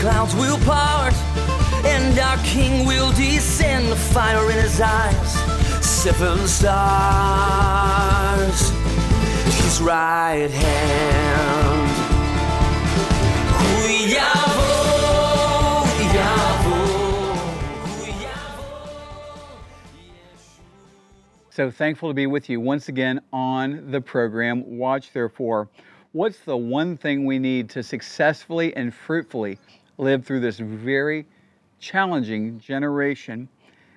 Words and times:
Clouds 0.00 0.34
will 0.34 0.58
part, 0.60 1.14
and 1.84 2.18
our 2.18 2.38
King 2.38 2.86
will 2.86 3.12
descend. 3.12 3.92
The 3.92 3.96
fire 3.96 4.50
in 4.50 4.56
his 4.56 4.80
eyes, 4.80 5.34
seven 5.84 6.48
stars. 6.48 7.90
His 9.44 9.80
right 9.82 10.50
hand. 10.50 11.90
So 21.52 21.70
thankful 21.70 22.08
to 22.08 22.14
be 22.14 22.26
with 22.26 22.48
you 22.48 22.58
once 22.58 22.88
again 22.88 23.20
on 23.34 23.90
the 23.90 24.00
program. 24.00 24.78
Watch, 24.78 25.12
therefore. 25.12 25.68
What's 26.12 26.38
the 26.40 26.56
one 26.56 26.96
thing 26.96 27.26
we 27.26 27.38
need 27.38 27.68
to 27.70 27.82
successfully 27.82 28.74
and 28.74 28.94
fruitfully 28.94 29.58
live 30.00 30.24
through 30.24 30.40
this 30.40 30.58
very 30.58 31.26
challenging 31.78 32.58
generation 32.58 33.48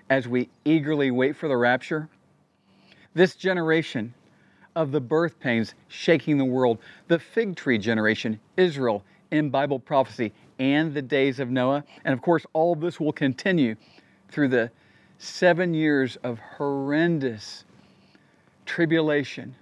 as 0.09 0.27
we 0.27 0.49
eagerly 0.65 1.11
wait 1.11 1.35
for 1.35 1.47
the 1.47 1.57
rapture? 1.57 2.09
This 3.13 3.35
generation 3.35 4.13
of 4.75 4.91
the 4.91 4.99
birth 4.99 5.39
pains 5.39 5.73
shaking 5.87 6.37
the 6.37 6.45
world, 6.45 6.79
the 7.07 7.19
fig 7.19 7.55
tree 7.55 7.77
generation, 7.77 8.39
Israel 8.57 9.03
in 9.31 9.49
Bible 9.49 9.79
prophecy, 9.79 10.33
and 10.59 10.93
the 10.93 11.01
days 11.01 11.39
of 11.39 11.49
Noah. 11.49 11.83
And 12.03 12.13
of 12.13 12.21
course, 12.21 12.45
all 12.53 12.73
of 12.73 12.81
this 12.81 12.99
will 12.99 13.13
continue 13.13 13.75
through 14.29 14.49
the 14.49 14.71
seven 15.19 15.73
years 15.73 16.17
of 16.17 16.39
horrendous 16.57 17.65
tribulation 18.65 19.55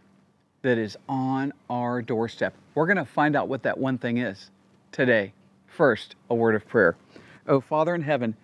that 0.62 0.78
is 0.78 0.98
on 1.08 1.54
our 1.70 2.02
doorstep. 2.02 2.54
We're 2.74 2.86
going 2.88 2.98
to 2.98 3.06
find 3.06 3.36
out 3.36 3.48
what 3.48 3.64
that 3.64 3.78
one 3.78 3.98
thing 3.98 4.18
is 4.18 4.50
today. 4.92 5.34
First, 5.72 6.16
a 6.30 6.36
word 6.36 6.56
of 6.56 6.68
prayer. 6.68 6.98
Oh, 7.48 7.62
Father 7.62 7.96
in 7.96 8.02
heaven, 8.02 8.36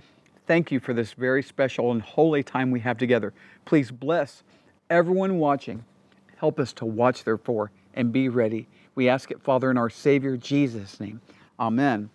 thank 0.45 0.71
you 0.71 0.79
for 0.79 0.93
this 0.93 1.11
very 1.11 1.43
special 1.43 1.91
and 1.91 2.01
holy 2.01 2.41
time 2.41 2.71
we 2.71 2.79
have 2.79 2.97
together. 2.97 3.33
Please 3.65 3.91
bless 3.91 4.43
everyone 4.89 5.37
watching. 5.37 5.83
Help 6.37 6.57
us 6.57 6.71
to 6.73 6.85
watch, 6.85 7.25
therefore, 7.25 7.71
and 7.93 8.13
be 8.13 8.29
ready. 8.29 8.67
We 8.95 9.09
ask 9.09 9.29
it, 9.29 9.41
Father, 9.41 9.69
in 9.69 9.77
our 9.77 9.89
Savior 9.89 10.37
Jesus' 10.37 11.01
name. 11.01 11.19
Amen. 11.59 12.09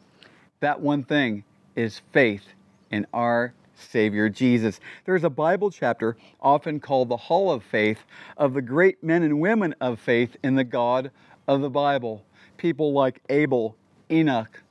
That 0.60 0.80
one 0.80 1.02
thing 1.02 1.44
is 1.76 2.00
faith 2.12 2.44
in 2.90 3.06
our 3.12 3.52
Savior 3.74 4.30
Jesus. 4.30 4.80
There's 5.04 5.24
a 5.24 5.30
Bible 5.30 5.70
chapter 5.70 6.16
often 6.40 6.80
called 6.80 7.10
the 7.10 7.16
Hall 7.18 7.52
of 7.52 7.62
Faith 7.62 7.98
of 8.38 8.54
the 8.54 8.62
great 8.62 9.04
men 9.04 9.22
and 9.22 9.40
women 9.40 9.74
of 9.78 10.00
faith 10.00 10.38
in 10.42 10.54
the 10.54 10.64
God 10.64 11.10
of 11.46 11.60
the 11.60 11.70
Bible. 11.70 12.24
People 12.56 12.94
like 12.94 13.20
Abel, 13.28 13.76
Enoch, 14.10 14.61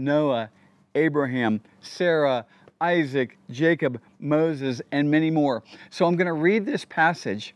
Noah, 0.00 0.50
Abraham, 0.94 1.60
Sarah, 1.80 2.46
Isaac, 2.80 3.36
Jacob, 3.50 4.00
Moses, 4.18 4.80
and 4.90 5.10
many 5.10 5.30
more. 5.30 5.62
So 5.90 6.06
I'm 6.06 6.16
going 6.16 6.26
to 6.26 6.32
read 6.32 6.64
this 6.66 6.84
passage 6.84 7.54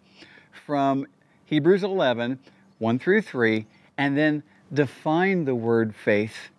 from 0.66 1.06
Hebrews 1.47 1.83
11, 1.83 2.38
1 2.78 2.99
through 2.99 3.22
3, 3.22 3.66
and 3.99 4.16
then 4.16 4.43
define 4.72 5.44
the 5.44 5.54
word 5.54 5.94
faith 5.94 6.50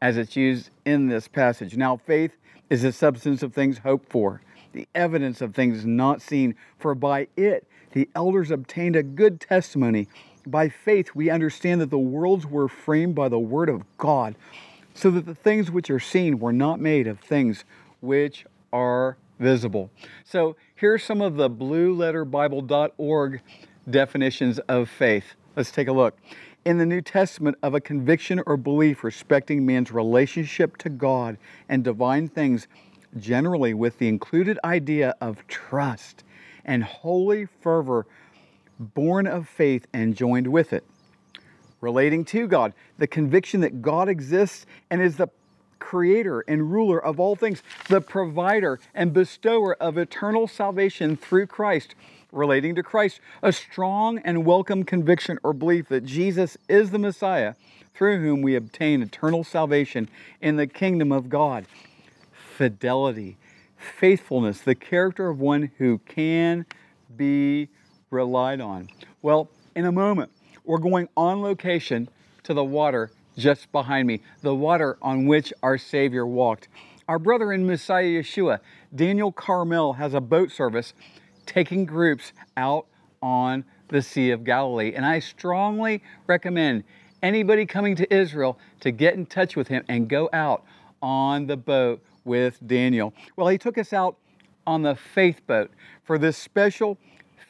as 0.00 0.16
it's 0.16 0.36
used 0.36 0.70
in 0.84 1.08
this 1.08 1.28
passage. 1.28 1.76
Now, 1.76 1.96
faith 1.96 2.36
is 2.70 2.82
the 2.82 2.92
substance 2.92 3.42
of 3.42 3.52
things 3.52 3.78
hoped 3.78 4.10
for, 4.10 4.40
the 4.72 4.88
evidence 4.94 5.40
of 5.40 5.54
things 5.54 5.84
not 5.84 6.20
seen, 6.20 6.54
for 6.78 6.94
by 6.94 7.28
it 7.36 7.66
the 7.92 8.08
elders 8.14 8.50
obtained 8.50 8.96
a 8.96 9.02
good 9.02 9.40
testimony. 9.40 10.08
By 10.46 10.68
faith, 10.68 11.14
we 11.14 11.30
understand 11.30 11.80
that 11.80 11.90
the 11.90 11.98
worlds 11.98 12.46
were 12.46 12.68
framed 12.68 13.14
by 13.14 13.28
the 13.28 13.38
word 13.38 13.68
of 13.68 13.84
God, 13.96 14.36
so 14.96 15.10
that 15.10 15.26
the 15.26 15.34
things 15.34 15.70
which 15.70 15.90
are 15.90 16.00
seen 16.00 16.38
were 16.38 16.52
not 16.52 16.80
made 16.80 17.06
of 17.06 17.20
things 17.20 17.64
which 18.00 18.46
are 18.72 19.18
visible. 19.38 19.90
So, 20.24 20.56
here's 20.74 21.04
some 21.04 21.20
of 21.20 21.36
the 21.36 21.50
blueletterbible.org 21.50 23.40
definitions 23.88 24.58
of 24.60 24.88
faith. 24.88 25.34
Let's 25.54 25.70
take 25.70 25.88
a 25.88 25.92
look. 25.92 26.18
In 26.64 26.78
the 26.78 26.86
New 26.86 27.02
Testament, 27.02 27.58
of 27.62 27.74
a 27.74 27.80
conviction 27.80 28.42
or 28.46 28.56
belief 28.56 29.04
respecting 29.04 29.64
man's 29.64 29.92
relationship 29.92 30.78
to 30.78 30.88
God 30.88 31.36
and 31.68 31.84
divine 31.84 32.28
things, 32.28 32.66
generally 33.18 33.74
with 33.74 33.98
the 33.98 34.08
included 34.08 34.58
idea 34.64 35.14
of 35.20 35.46
trust 35.46 36.24
and 36.64 36.82
holy 36.82 37.46
fervor 37.60 38.06
born 38.78 39.26
of 39.26 39.48
faith 39.48 39.86
and 39.92 40.16
joined 40.16 40.48
with 40.48 40.72
it. 40.72 40.84
Relating 41.80 42.24
to 42.26 42.46
God, 42.46 42.72
the 42.98 43.06
conviction 43.06 43.60
that 43.60 43.82
God 43.82 44.08
exists 44.08 44.66
and 44.90 45.02
is 45.02 45.16
the 45.16 45.28
creator 45.78 46.42
and 46.48 46.72
ruler 46.72 47.02
of 47.02 47.20
all 47.20 47.36
things, 47.36 47.62
the 47.88 48.00
provider 48.00 48.80
and 48.94 49.12
bestower 49.12 49.74
of 49.74 49.98
eternal 49.98 50.48
salvation 50.48 51.16
through 51.16 51.46
Christ. 51.46 51.94
Relating 52.32 52.74
to 52.74 52.82
Christ, 52.82 53.20
a 53.42 53.52
strong 53.52 54.18
and 54.18 54.44
welcome 54.44 54.84
conviction 54.84 55.38
or 55.42 55.52
belief 55.52 55.88
that 55.88 56.04
Jesus 56.04 56.58
is 56.68 56.90
the 56.90 56.98
Messiah 56.98 57.54
through 57.94 58.20
whom 58.20 58.42
we 58.42 58.56
obtain 58.56 59.00
eternal 59.00 59.44
salvation 59.44 60.08
in 60.40 60.56
the 60.56 60.66
kingdom 60.66 61.12
of 61.12 61.28
God. 61.28 61.66
Fidelity, 62.56 63.36
faithfulness, 63.76 64.60
the 64.60 64.74
character 64.74 65.28
of 65.28 65.40
one 65.40 65.70
who 65.78 65.98
can 65.98 66.66
be 67.16 67.68
relied 68.10 68.60
on. 68.60 68.88
Well, 69.22 69.48
in 69.74 69.84
a 69.84 69.92
moment, 69.92 70.30
we're 70.66 70.78
going 70.78 71.08
on 71.16 71.42
location 71.42 72.08
to 72.42 72.54
the 72.54 72.64
water 72.64 73.10
just 73.36 73.70
behind 73.72 74.06
me, 74.06 74.20
the 74.42 74.54
water 74.54 74.96
on 75.02 75.26
which 75.26 75.52
our 75.62 75.78
Savior 75.78 76.26
walked. 76.26 76.68
Our 77.08 77.18
brother 77.18 77.52
in 77.52 77.66
Messiah 77.66 78.04
Yeshua, 78.04 78.60
Daniel 78.94 79.30
Carmel, 79.30 79.94
has 79.94 80.14
a 80.14 80.20
boat 80.20 80.50
service 80.50 80.94
taking 81.44 81.84
groups 81.84 82.32
out 82.56 82.86
on 83.22 83.64
the 83.88 84.02
Sea 84.02 84.30
of 84.30 84.44
Galilee. 84.44 84.92
And 84.94 85.06
I 85.06 85.20
strongly 85.20 86.02
recommend 86.26 86.84
anybody 87.22 87.66
coming 87.66 87.94
to 87.96 88.14
Israel 88.14 88.58
to 88.80 88.90
get 88.90 89.14
in 89.14 89.26
touch 89.26 89.56
with 89.56 89.68
him 89.68 89.84
and 89.88 90.08
go 90.08 90.28
out 90.32 90.64
on 91.00 91.46
the 91.46 91.56
boat 91.56 92.02
with 92.24 92.58
Daniel. 92.66 93.14
Well, 93.36 93.48
he 93.48 93.58
took 93.58 93.78
us 93.78 93.92
out 93.92 94.16
on 94.66 94.82
the 94.82 94.96
faith 94.96 95.46
boat 95.46 95.70
for 96.04 96.18
this 96.18 96.36
special 96.36 96.98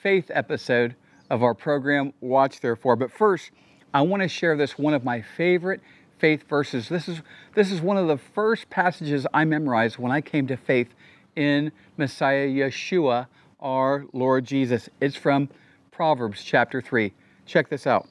faith 0.02 0.30
episode 0.34 0.94
of 1.30 1.42
our 1.42 1.54
program, 1.54 2.12
Watch 2.20 2.60
Therefore. 2.60 2.96
But 2.96 3.10
first, 3.10 3.50
I 3.92 4.02
want 4.02 4.22
to 4.22 4.28
share 4.28 4.56
this 4.56 4.78
one 4.78 4.94
of 4.94 5.04
my 5.04 5.22
favorite 5.22 5.80
faith 6.18 6.48
verses. 6.48 6.88
This 6.88 7.08
is 7.08 7.22
this 7.54 7.70
is 7.70 7.80
one 7.80 7.96
of 7.96 8.08
the 8.08 8.18
first 8.18 8.70
passages 8.70 9.26
I 9.32 9.44
memorized 9.44 9.98
when 9.98 10.12
I 10.12 10.20
came 10.20 10.46
to 10.48 10.56
faith 10.56 10.88
in 11.34 11.72
Messiah 11.96 12.46
Yeshua, 12.46 13.26
our 13.60 14.06
Lord 14.12 14.44
Jesus. 14.44 14.88
It's 15.00 15.16
from 15.16 15.48
Proverbs 15.90 16.42
chapter 16.42 16.80
3. 16.80 17.12
Check 17.44 17.68
this 17.68 17.86
out. 17.86 18.08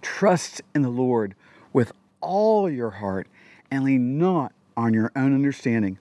Trust 0.00 0.62
in 0.74 0.82
the 0.82 0.90
Lord 0.90 1.34
with 1.72 1.92
all 2.20 2.68
your 2.70 2.90
heart 2.90 3.28
and 3.70 3.84
lean 3.84 4.18
not 4.18 4.52
on 4.76 4.92
your 4.92 5.12
own 5.16 5.34
understanding. 5.34 5.98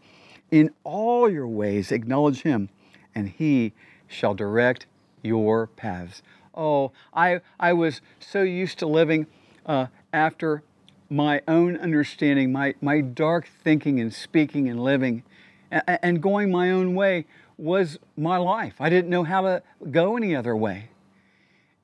In 0.50 0.72
all 0.84 1.30
your 1.30 1.48
ways 1.48 1.92
acknowledge 1.92 2.42
him, 2.42 2.70
and 3.16 3.30
he 3.30 3.74
shall 4.08 4.34
direct 4.34 4.86
your 5.22 5.68
paths. 5.68 6.22
Oh, 6.54 6.92
I, 7.14 7.42
I 7.60 7.74
was 7.74 8.02
so 8.20 8.42
used 8.42 8.80
to 8.80 8.88
living 8.88 9.28
uh, 9.66 9.88
after 10.12 10.64
my 11.10 11.42
own 11.48 11.78
understanding, 11.78 12.52
my, 12.52 12.76
my 12.82 13.02
dark 13.02 13.48
thinking 13.64 14.00
and 14.00 14.14
speaking 14.14 14.70
and 14.70 14.82
living, 14.82 15.24
and, 15.70 15.84
and 15.88 16.22
going 16.22 16.52
my 16.52 16.72
own 16.72 16.96
way 16.96 17.26
was 17.58 18.00
my 18.18 18.38
life. 18.38 18.76
I 18.80 18.90
didn't 18.90 19.10
know 19.10 19.24
how 19.24 19.42
to 19.42 19.64
go 19.92 20.18
any 20.18 20.36
other 20.36 20.56
way. 20.56 20.90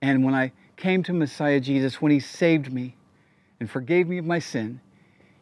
And 0.02 0.24
when 0.24 0.34
I 0.34 0.52
came 0.76 1.04
to 1.04 1.14
Messiah 1.14 1.60
Jesus, 1.60 2.02
when 2.02 2.12
He 2.12 2.20
saved 2.20 2.72
me, 2.72 2.96
and 3.60 3.70
forgave 3.70 4.08
me 4.08 4.18
of 4.18 4.26
my 4.26 4.40
sin, 4.40 4.80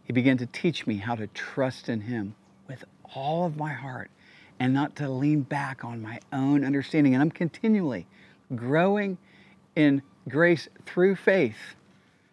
He 0.04 0.14
began 0.14 0.38
to 0.38 0.46
teach 0.46 0.88
me 0.88 0.98
how 0.98 1.16
to 1.16 1.28
trust 1.28 1.90
in 1.90 2.02
Him 2.02 2.36
with 2.68 2.84
all 3.14 3.46
of 3.46 3.58
my 3.58 3.74
heart 3.74 4.10
and 4.60 4.74
not 4.74 4.96
to 4.98 5.10
lean 5.10 5.42
back 5.42 5.84
on 5.84 6.02
my 6.02 6.20
own 6.32 6.64
understanding. 6.64 7.14
And 7.14 7.22
I'm 7.22 7.32
continually 7.32 8.08
growing 8.56 9.18
in 9.76 10.02
grace 10.30 10.68
through 10.86 11.16
faith 11.16 11.76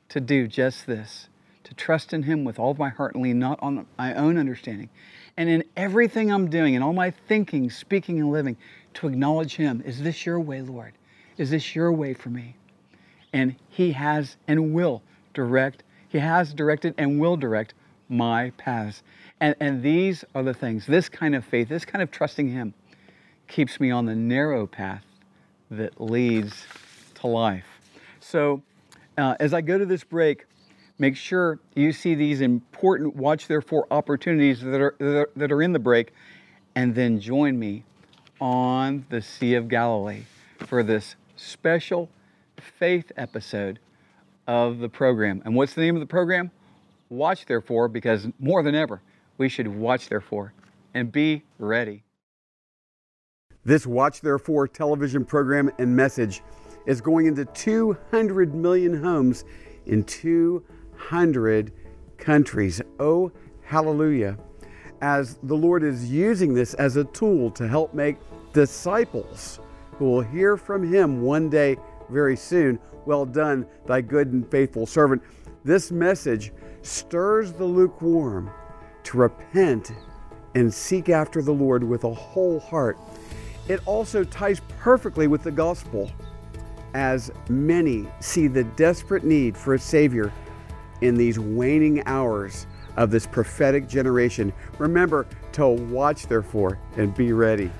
to 0.08 0.20
do 0.20 0.46
just 0.46 0.86
this 0.86 1.28
to 1.64 1.74
trust 1.74 2.12
in 2.12 2.24
Him 2.24 2.44
with 2.44 2.58
all 2.58 2.70
of 2.70 2.78
my 2.78 2.88
heart 2.88 3.14
and 3.14 3.22
lean 3.22 3.38
not 3.38 3.58
on 3.62 3.86
my 3.96 4.14
own 4.14 4.36
understanding. 4.36 4.90
And 5.36 5.48
in 5.48 5.64
everything 5.76 6.30
I'm 6.30 6.50
doing, 6.50 6.74
in 6.74 6.82
all 6.82 6.92
my 6.92 7.10
thinking, 7.10 7.70
speaking, 7.70 8.20
and 8.20 8.30
living, 8.30 8.56
to 8.94 9.08
acknowledge 9.08 9.56
Him. 9.56 9.82
Is 9.84 10.02
this 10.02 10.26
your 10.26 10.40
way, 10.40 10.60
Lord? 10.60 10.92
Is 11.38 11.50
this 11.50 11.74
your 11.74 11.92
way 11.92 12.14
for 12.14 12.28
me? 12.28 12.56
And 13.32 13.56
He 13.68 13.92
has 13.92 14.36
and 14.46 14.74
will 14.74 15.02
direct, 15.32 15.82
He 16.08 16.18
has 16.18 16.52
directed 16.52 16.94
and 16.98 17.18
will 17.18 17.36
direct 17.36 17.74
my 18.08 18.50
paths. 18.58 19.02
And, 19.42 19.56
and 19.58 19.82
these 19.82 20.24
are 20.36 20.44
the 20.44 20.54
things, 20.54 20.86
this 20.86 21.08
kind 21.08 21.34
of 21.34 21.44
faith, 21.44 21.68
this 21.68 21.84
kind 21.84 22.00
of 22.00 22.12
trusting 22.12 22.50
Him 22.50 22.74
keeps 23.48 23.80
me 23.80 23.90
on 23.90 24.06
the 24.06 24.14
narrow 24.14 24.68
path 24.68 25.04
that 25.68 26.00
leads 26.00 26.64
to 27.16 27.26
life. 27.26 27.66
So, 28.20 28.62
uh, 29.18 29.34
as 29.40 29.52
I 29.52 29.60
go 29.60 29.78
to 29.78 29.84
this 29.84 30.04
break, 30.04 30.46
make 30.96 31.16
sure 31.16 31.58
you 31.74 31.90
see 31.90 32.14
these 32.14 32.40
important 32.40 33.16
watch 33.16 33.48
therefore 33.48 33.88
opportunities 33.90 34.60
that 34.60 34.80
are, 34.80 34.94
that 35.00 35.16
are, 35.16 35.30
that 35.34 35.50
are 35.50 35.60
in 35.60 35.72
the 35.72 35.80
break, 35.80 36.12
and 36.76 36.94
then 36.94 37.18
join 37.18 37.58
me 37.58 37.82
on 38.40 39.06
the 39.10 39.20
Sea 39.20 39.54
of 39.54 39.66
Galilee 39.66 40.22
for 40.58 40.84
this 40.84 41.16
special 41.34 42.08
faith 42.78 43.10
episode 43.16 43.80
of 44.46 44.78
the 44.78 44.88
program. 44.88 45.42
And 45.44 45.56
what's 45.56 45.74
the 45.74 45.80
name 45.80 45.96
of 45.96 46.00
the 46.00 46.06
program? 46.06 46.52
Watch 47.08 47.46
therefore, 47.46 47.88
because 47.88 48.28
more 48.38 48.62
than 48.62 48.76
ever, 48.76 49.00
we 49.38 49.48
should 49.48 49.68
watch 49.68 50.08
therefore 50.08 50.52
and 50.94 51.10
be 51.10 51.42
ready. 51.58 52.04
This 53.64 53.86
Watch 53.86 54.20
Therefore 54.20 54.66
television 54.66 55.24
program 55.24 55.70
and 55.78 55.94
message 55.94 56.42
is 56.86 57.00
going 57.00 57.26
into 57.26 57.44
200 57.44 58.54
million 58.54 59.02
homes 59.02 59.44
in 59.86 60.02
200 60.02 61.72
countries. 62.18 62.82
Oh, 62.98 63.30
hallelujah. 63.62 64.36
As 65.00 65.38
the 65.44 65.54
Lord 65.54 65.84
is 65.84 66.10
using 66.10 66.54
this 66.54 66.74
as 66.74 66.96
a 66.96 67.04
tool 67.04 67.50
to 67.52 67.68
help 67.68 67.94
make 67.94 68.16
disciples 68.52 69.60
who 69.92 70.06
will 70.06 70.20
hear 70.20 70.56
from 70.56 70.92
Him 70.92 71.22
one 71.22 71.48
day 71.48 71.76
very 72.10 72.36
soon. 72.36 72.78
Well 73.06 73.26
done, 73.26 73.66
thy 73.86 74.00
good 74.00 74.32
and 74.32 74.48
faithful 74.50 74.86
servant. 74.86 75.22
This 75.64 75.92
message 75.92 76.52
stirs 76.82 77.52
the 77.52 77.64
lukewarm 77.64 78.50
to 79.04 79.18
repent 79.18 79.92
and 80.54 80.72
seek 80.72 81.08
after 81.08 81.42
the 81.42 81.52
Lord 81.52 81.82
with 81.82 82.04
a 82.04 82.12
whole 82.12 82.60
heart. 82.60 82.98
It 83.68 83.80
also 83.86 84.24
ties 84.24 84.60
perfectly 84.78 85.26
with 85.26 85.42
the 85.42 85.50
gospel 85.50 86.10
as 86.94 87.30
many 87.48 88.06
see 88.20 88.48
the 88.48 88.64
desperate 88.64 89.24
need 89.24 89.56
for 89.56 89.74
a 89.74 89.78
Savior 89.78 90.32
in 91.00 91.14
these 91.14 91.38
waning 91.38 92.02
hours 92.06 92.66
of 92.96 93.10
this 93.10 93.26
prophetic 93.26 93.88
generation. 93.88 94.52
Remember 94.78 95.26
to 95.52 95.68
watch, 95.68 96.26
therefore, 96.26 96.78
and 96.96 97.14
be 97.14 97.32
ready. 97.32 97.70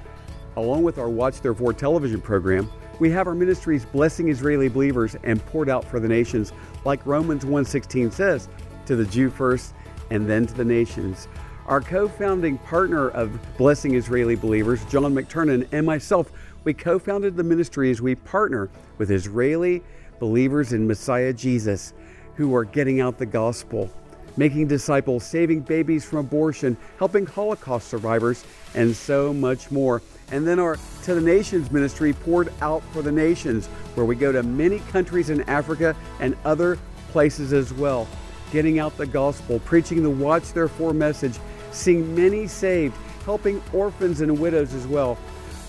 Along 0.56 0.82
with 0.82 0.98
our 0.98 1.08
Watch 1.08 1.40
Therefore 1.40 1.72
television 1.72 2.20
program, 2.20 2.70
we 2.98 3.10
have 3.10 3.26
our 3.26 3.34
ministries 3.34 3.84
blessing 3.84 4.28
Israeli 4.28 4.69
believers 4.69 5.16
and 5.22 5.44
poured 5.46 5.69
out 5.69 5.84
for 5.84 5.98
the 5.98 6.08
nations, 6.08 6.52
like 6.84 7.04
Romans 7.06 7.44
1:16 7.44 8.12
says, 8.12 8.48
to 8.86 8.96
the 8.96 9.04
Jew 9.04 9.30
first 9.30 9.74
and 10.12 10.29
then 10.29 10.47
to 10.47 10.53
the 10.53 10.64
nations. 10.64 11.26
Our 11.67 11.81
co-founding 11.81 12.59
partner 12.59 13.09
of 13.11 13.41
Blessing 13.56 13.94
Israeli 13.94 14.37
Believers, 14.37 14.85
John 14.85 15.14
McTernan, 15.14 15.67
and 15.73 15.87
myself 15.87 16.31
we 16.64 16.75
co 16.75 16.99
founded 16.99 17.35
the 17.35 17.43
ministry 17.43 17.91
as 17.91 18.03
we 18.03 18.14
partner 18.14 18.69
with 18.99 19.11
Israeli 19.11 19.82
believers 20.20 20.75
in 20.75 20.87
Messiah 20.87 21.32
Jesus 21.32 21.94
who 22.35 22.55
are 22.55 22.64
getting 22.64 23.00
out 23.00 23.17
the 23.17 23.26
gospel, 23.26 23.91
making 24.37 24.69
disciples, 24.69 25.25
saving 25.25 25.61
babies 25.61 26.05
from 26.05 26.19
abortion, 26.19 26.76
helping 26.99 27.25
Holocaust 27.25 27.88
survivors, 27.88 28.44
and 28.75 28.94
so 28.94 29.32
much 29.32 29.70
more. 29.70 30.03
And 30.31 30.47
then 30.47 30.58
our 30.58 30.76
To 31.05 31.15
the 31.15 31.20
Nations 31.23 31.70
ministry 31.70 32.12
poured 32.12 32.53
out 32.61 32.82
for 32.93 33.00
the 33.00 33.12
nations, 33.12 33.67
where 33.94 34.05
we 34.05 34.15
go 34.15 34.31
to 34.31 34.43
many 34.43 34.81
countries 34.91 35.31
in 35.31 35.41
Africa 35.43 35.97
and 36.20 36.37
other 36.44 36.79
places 37.12 37.53
as 37.53 37.73
well, 37.73 38.06
getting 38.52 38.78
out 38.78 38.96
the 38.96 39.06
gospel, 39.06 39.58
preaching 39.60 40.02
the 40.02 40.10
Watch 40.10 40.52
Therefore 40.52 40.93
message, 40.93 41.37
seeing 41.72 42.14
many 42.14 42.46
saved, 42.46 42.94
helping 43.25 43.60
orphans 43.72 44.20
and 44.20 44.38
widows 44.38 44.75
as 44.75 44.87
well. 44.87 45.19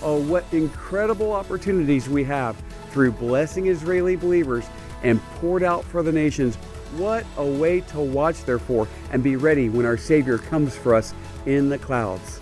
Oh, 0.02 0.20
what 0.22 0.46
incredible 0.52 1.32
opportunities 1.32 2.10
we 2.10 2.26
have 2.26 2.62
through 2.92 3.14
blessing 3.14 3.68
Israeli 3.68 4.18
believers 4.18 4.66
and 5.02 5.24
poured 5.36 5.64
out 5.64 5.84
for 5.86 6.04
the 6.04 6.12
nations. 6.12 6.56
What 6.98 7.26
a 7.38 7.46
way 7.46 7.82
to 7.82 8.00
watch, 8.00 8.44
therefore, 8.44 8.88
and 9.12 9.24
be 9.24 9.36
ready 9.36 9.70
when 9.70 9.86
our 9.86 9.98
Savior 9.98 10.38
comes 10.38 10.76
for 10.76 10.94
us 10.94 11.14
in 11.46 11.70
the 11.70 11.78
clouds. 11.78 12.42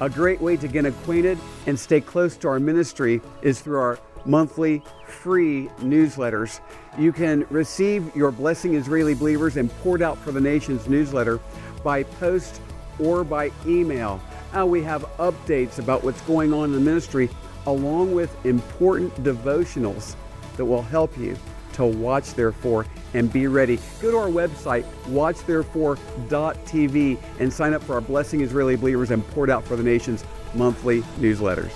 A 0.00 0.10
great 0.10 0.40
way 0.40 0.56
to 0.58 0.68
get 0.68 0.84
acquainted 0.84 1.38
and 1.66 1.78
stay 1.78 2.00
close 2.00 2.36
to 2.38 2.48
our 2.48 2.60
ministry 2.60 3.20
is 3.40 3.60
through 3.60 3.78
our 3.78 3.98
monthly 4.26 4.82
free 5.06 5.68
newsletters. 5.78 6.60
You 6.98 7.12
can 7.12 7.46
receive 7.50 8.16
your 8.16 8.30
Blessing 8.30 8.74
Israeli 8.74 9.12
Believers 9.12 9.58
and 9.58 9.70
Poured 9.78 10.00
Out 10.00 10.16
for 10.16 10.32
the 10.32 10.40
Nations 10.40 10.88
newsletter 10.88 11.38
by 11.84 12.04
post 12.04 12.62
or 12.98 13.22
by 13.22 13.52
email. 13.66 14.18
Uh, 14.56 14.64
we 14.64 14.82
have 14.82 15.02
updates 15.18 15.78
about 15.78 16.02
what's 16.02 16.22
going 16.22 16.54
on 16.54 16.64
in 16.64 16.72
the 16.72 16.80
ministry, 16.80 17.28
along 17.66 18.14
with 18.14 18.34
important 18.46 19.14
devotionals 19.22 20.16
that 20.56 20.64
will 20.64 20.80
help 20.80 21.18
you 21.18 21.36
to 21.74 21.84
watch 21.84 22.32
therefore 22.32 22.86
and 23.12 23.30
be 23.30 23.46
ready. 23.46 23.78
Go 24.00 24.10
to 24.10 24.16
our 24.16 24.28
website, 24.28 24.86
watchtherefore.tv, 25.08 27.18
and 27.38 27.52
sign 27.52 27.74
up 27.74 27.82
for 27.82 27.96
our 27.96 28.00
Blessing 28.00 28.40
Israeli 28.40 28.76
Believers 28.76 29.10
and 29.10 29.22
Poured 29.28 29.50
Out 29.50 29.64
for 29.64 29.76
the 29.76 29.82
Nations 29.82 30.24
monthly 30.54 31.02
newsletters. 31.20 31.72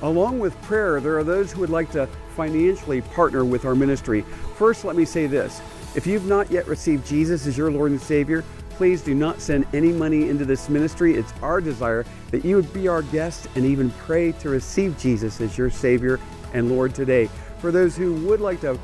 Along 0.00 0.38
with 0.38 0.58
prayer, 0.62 0.98
there 1.00 1.18
are 1.18 1.24
those 1.24 1.52
who 1.52 1.60
would 1.60 1.68
like 1.68 1.90
to 1.92 2.08
financially 2.34 3.00
partner 3.00 3.44
with 3.44 3.64
our 3.64 3.74
ministry. 3.74 4.22
First, 4.56 4.84
let 4.84 4.96
me 4.96 5.04
say 5.04 5.26
this 5.26 5.62
if 5.94 6.06
you've 6.06 6.26
not 6.26 6.50
yet 6.50 6.66
received 6.66 7.06
Jesus 7.06 7.46
as 7.46 7.56
your 7.56 7.70
Lord 7.70 7.92
and 7.92 8.00
Savior, 8.00 8.44
Please 8.74 9.02
do 9.02 9.14
not 9.14 9.40
send 9.40 9.66
any 9.72 9.92
money 9.92 10.28
into 10.28 10.44
this 10.44 10.68
ministry. 10.68 11.14
It's 11.14 11.32
our 11.42 11.60
desire 11.60 12.04
that 12.32 12.44
you 12.44 12.56
would 12.56 12.72
be 12.72 12.88
our 12.88 13.02
guest 13.02 13.46
and 13.54 13.64
even 13.64 13.90
pray 13.90 14.32
to 14.32 14.48
receive 14.48 14.98
Jesus 14.98 15.40
as 15.40 15.56
your 15.56 15.70
Savior 15.70 16.18
and 16.54 16.68
Lord 16.68 16.92
today. 16.92 17.30
For 17.60 17.70
those 17.70 17.96
who 17.96 18.14
would 18.26 18.40
like 18.40 18.60
to 18.62 18.76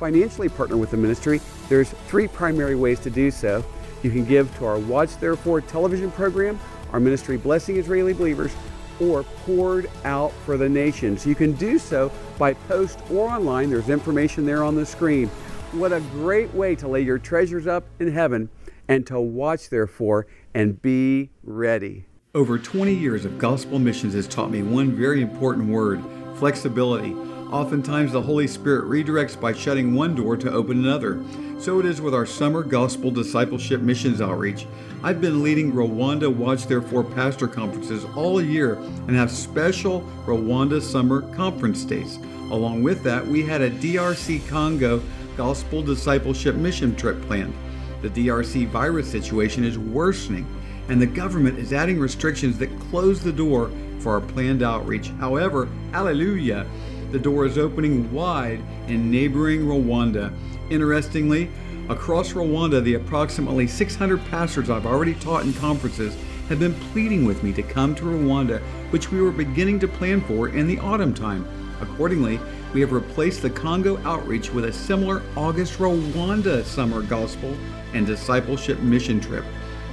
financially 0.00 0.48
partner 0.48 0.78
with 0.78 0.90
the 0.90 0.96
ministry, 0.96 1.42
there's 1.68 1.90
three 2.08 2.26
primary 2.26 2.74
ways 2.74 3.00
to 3.00 3.10
do 3.10 3.30
so. 3.30 3.62
You 4.02 4.10
can 4.10 4.24
give 4.24 4.56
to 4.58 4.64
our 4.64 4.78
Watch 4.78 5.18
Therefore 5.18 5.60
television 5.60 6.10
program, 6.10 6.58
our 6.92 7.00
ministry 7.00 7.36
Blessing 7.36 7.76
Israeli 7.76 8.14
Believers, 8.14 8.54
or 9.00 9.22
poured 9.22 9.90
out 10.04 10.32
for 10.44 10.56
the 10.56 10.68
nations. 10.68 11.26
You 11.26 11.34
can 11.34 11.52
do 11.52 11.78
so 11.78 12.12
by 12.38 12.54
post 12.54 12.98
or 13.10 13.28
online. 13.28 13.70
There's 13.70 13.88
information 13.88 14.46
there 14.46 14.62
on 14.62 14.74
the 14.74 14.86
screen. 14.86 15.28
What 15.72 15.92
a 15.92 16.00
great 16.00 16.54
way 16.54 16.74
to 16.76 16.88
lay 16.88 17.00
your 17.00 17.18
treasures 17.18 17.66
up 17.66 17.84
in 17.98 18.12
heaven 18.12 18.48
and 18.88 19.06
to 19.06 19.20
watch, 19.20 19.70
therefore, 19.70 20.26
and 20.54 20.80
be 20.80 21.30
ready. 21.42 22.06
Over 22.34 22.58
20 22.58 22.94
years 22.94 23.24
of 23.24 23.38
gospel 23.38 23.78
missions 23.78 24.14
has 24.14 24.26
taught 24.26 24.50
me 24.50 24.62
one 24.62 24.92
very 24.92 25.22
important 25.22 25.68
word 25.68 26.02
flexibility. 26.36 27.14
Oftentimes, 27.14 28.12
the 28.12 28.22
Holy 28.22 28.48
Spirit 28.48 28.84
redirects 28.84 29.40
by 29.40 29.52
shutting 29.52 29.94
one 29.94 30.14
door 30.14 30.36
to 30.36 30.50
open 30.50 30.78
another. 30.78 31.22
So 31.64 31.80
it 31.80 31.86
is 31.86 32.02
with 32.02 32.12
our 32.12 32.26
summer 32.26 32.62
gospel 32.62 33.10
discipleship 33.10 33.80
missions 33.80 34.20
outreach. 34.20 34.66
I've 35.02 35.22
been 35.22 35.42
leading 35.42 35.72
Rwanda 35.72 36.30
Watch 36.30 36.66
Therefore 36.66 37.02
pastor 37.02 37.48
conferences 37.48 38.04
all 38.14 38.38
year 38.38 38.74
and 38.74 39.16
have 39.16 39.30
special 39.30 40.02
Rwanda 40.26 40.82
summer 40.82 41.22
conference 41.34 41.86
days. 41.86 42.18
Along 42.50 42.82
with 42.82 43.02
that, 43.04 43.26
we 43.26 43.40
had 43.40 43.62
a 43.62 43.70
DRC 43.70 44.46
Congo 44.46 45.02
gospel 45.38 45.80
discipleship 45.80 46.54
mission 46.54 46.94
trip 46.94 47.18
planned. 47.22 47.54
The 48.02 48.10
DRC 48.10 48.68
virus 48.68 49.10
situation 49.10 49.64
is 49.64 49.78
worsening, 49.78 50.46
and 50.90 51.00
the 51.00 51.06
government 51.06 51.58
is 51.58 51.72
adding 51.72 51.98
restrictions 51.98 52.58
that 52.58 52.78
close 52.90 53.22
the 53.22 53.32
door 53.32 53.70
for 54.00 54.12
our 54.12 54.20
planned 54.20 54.62
outreach. 54.62 55.08
However, 55.18 55.70
hallelujah, 55.92 56.66
the 57.10 57.18
door 57.18 57.46
is 57.46 57.56
opening 57.56 58.12
wide 58.12 58.60
in 58.86 59.10
neighboring 59.10 59.60
Rwanda. 59.60 60.30
Interestingly, 60.70 61.50
across 61.88 62.32
Rwanda, 62.32 62.82
the 62.82 62.94
approximately 62.94 63.66
600 63.66 64.24
pastors 64.26 64.70
I've 64.70 64.86
already 64.86 65.14
taught 65.14 65.44
in 65.44 65.52
conferences 65.54 66.16
have 66.48 66.58
been 66.58 66.74
pleading 66.92 67.24
with 67.24 67.42
me 67.42 67.52
to 67.52 67.62
come 67.62 67.94
to 67.94 68.04
Rwanda, 68.04 68.60
which 68.90 69.10
we 69.10 69.20
were 69.20 69.30
beginning 69.30 69.78
to 69.80 69.88
plan 69.88 70.20
for 70.22 70.48
in 70.48 70.66
the 70.66 70.78
autumn 70.78 71.14
time. 71.14 71.46
Accordingly, 71.80 72.40
we 72.72 72.80
have 72.80 72.92
replaced 72.92 73.42
the 73.42 73.50
Congo 73.50 73.98
outreach 74.04 74.50
with 74.50 74.64
a 74.64 74.72
similar 74.72 75.22
August 75.36 75.78
Rwanda 75.78 76.64
summer 76.64 77.02
gospel 77.02 77.56
and 77.92 78.06
discipleship 78.06 78.80
mission 78.80 79.20
trip. 79.20 79.44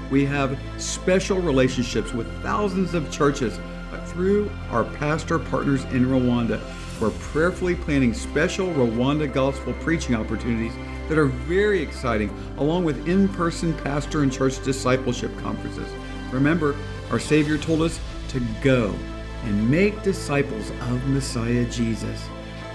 We 0.10 0.26
have 0.26 0.60
special 0.78 1.40
relationships 1.40 2.14
with 2.14 2.28
thousands 2.42 2.94
of 2.94 3.12
churches 3.12 3.60
through 4.08 4.52
our 4.70 4.84
pastor 4.84 5.40
partners 5.40 5.84
in 5.86 6.06
Rwanda. 6.06 6.60
We're 7.02 7.10
prayerfully 7.10 7.74
planning 7.74 8.14
special 8.14 8.68
Rwanda 8.68 9.34
gospel 9.34 9.74
preaching 9.80 10.14
opportunities 10.14 10.74
that 11.10 11.18
are 11.18 11.26
very 11.26 11.82
exciting, 11.82 12.30
along 12.60 12.84
with 12.84 13.08
in 13.08 13.28
person 13.28 13.74
pastor 13.74 14.22
and 14.22 14.32
church 14.32 14.64
discipleship 14.64 15.36
conferences. 15.40 15.92
Remember, 16.32 16.76
our 17.10 17.18
Savior 17.20 17.58
told 17.58 17.82
us 17.82 18.00
to 18.28 18.40
go 18.62 18.94
and 19.46 19.72
make 19.72 20.04
disciples 20.04 20.70
of 20.70 21.08
Messiah 21.08 21.66
Jesus. 21.72 22.24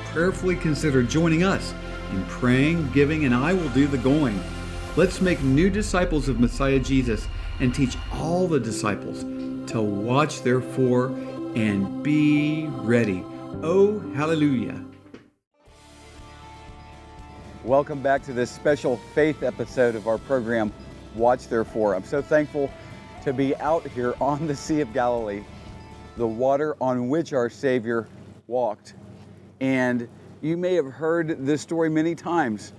Prayerfully 0.06 0.56
consider 0.56 1.04
joining 1.04 1.44
us 1.44 1.72
in 2.10 2.24
praying, 2.24 2.90
giving, 2.90 3.26
and 3.26 3.34
I 3.34 3.52
will 3.52 3.68
do 3.68 3.86
the 3.86 3.98
going. 3.98 4.42
Let's 4.96 5.20
make 5.20 5.40
new 5.42 5.70
disciples 5.70 6.28
of 6.28 6.40
Messiah 6.40 6.80
Jesus 6.80 7.28
and 7.60 7.72
teach 7.72 7.96
all 8.12 8.48
the 8.48 8.58
disciples 8.58 9.22
to 9.70 9.80
watch, 9.80 10.42
therefore, 10.42 11.10
and 11.54 12.02
be 12.02 12.66
ready. 12.68 13.22
Oh, 13.62 13.98
hallelujah. 14.14 14.84
Welcome 17.64 18.02
back 18.02 18.22
to 18.24 18.34
this 18.34 18.50
special 18.50 18.98
faith 19.14 19.42
episode 19.42 19.94
of 19.94 20.06
our 20.06 20.18
program, 20.18 20.70
Watch 21.14 21.48
Therefore. 21.48 21.94
I'm 21.94 22.04
so 22.04 22.20
thankful 22.20 22.70
to 23.24 23.32
be 23.32 23.56
out 23.56 23.86
here 23.88 24.14
on 24.20 24.46
the 24.46 24.54
Sea 24.54 24.82
of 24.82 24.92
Galilee, 24.92 25.42
the 26.18 26.26
water 26.26 26.76
on 26.82 27.08
which 27.08 27.32
our 27.32 27.48
Savior 27.48 28.06
walked. 28.46 28.94
And 29.60 30.06
you 30.42 30.58
may 30.58 30.74
have 30.74 30.92
heard 30.92 31.46
this 31.46 31.62
story 31.62 31.88
many 31.88 32.14
times. 32.14 32.74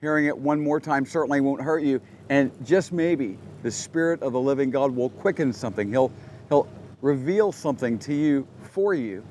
Hearing 0.00 0.26
it 0.26 0.36
one 0.36 0.60
more 0.60 0.80
time 0.80 1.06
certainly 1.06 1.40
won't 1.40 1.62
hurt 1.62 1.84
you. 1.84 2.00
And 2.28 2.50
just 2.66 2.90
maybe 2.90 3.38
the 3.62 3.70
Spirit 3.70 4.22
of 4.22 4.32
the 4.32 4.40
living 4.40 4.70
God 4.70 4.90
will 4.90 5.10
quicken 5.10 5.52
something. 5.52 5.88
He'll, 5.88 6.10
he'll 6.48 6.68
reveal 7.00 7.52
something 7.52 7.96
to 8.00 8.12
you 8.12 8.46
for 8.72 8.92
you 8.92 9.24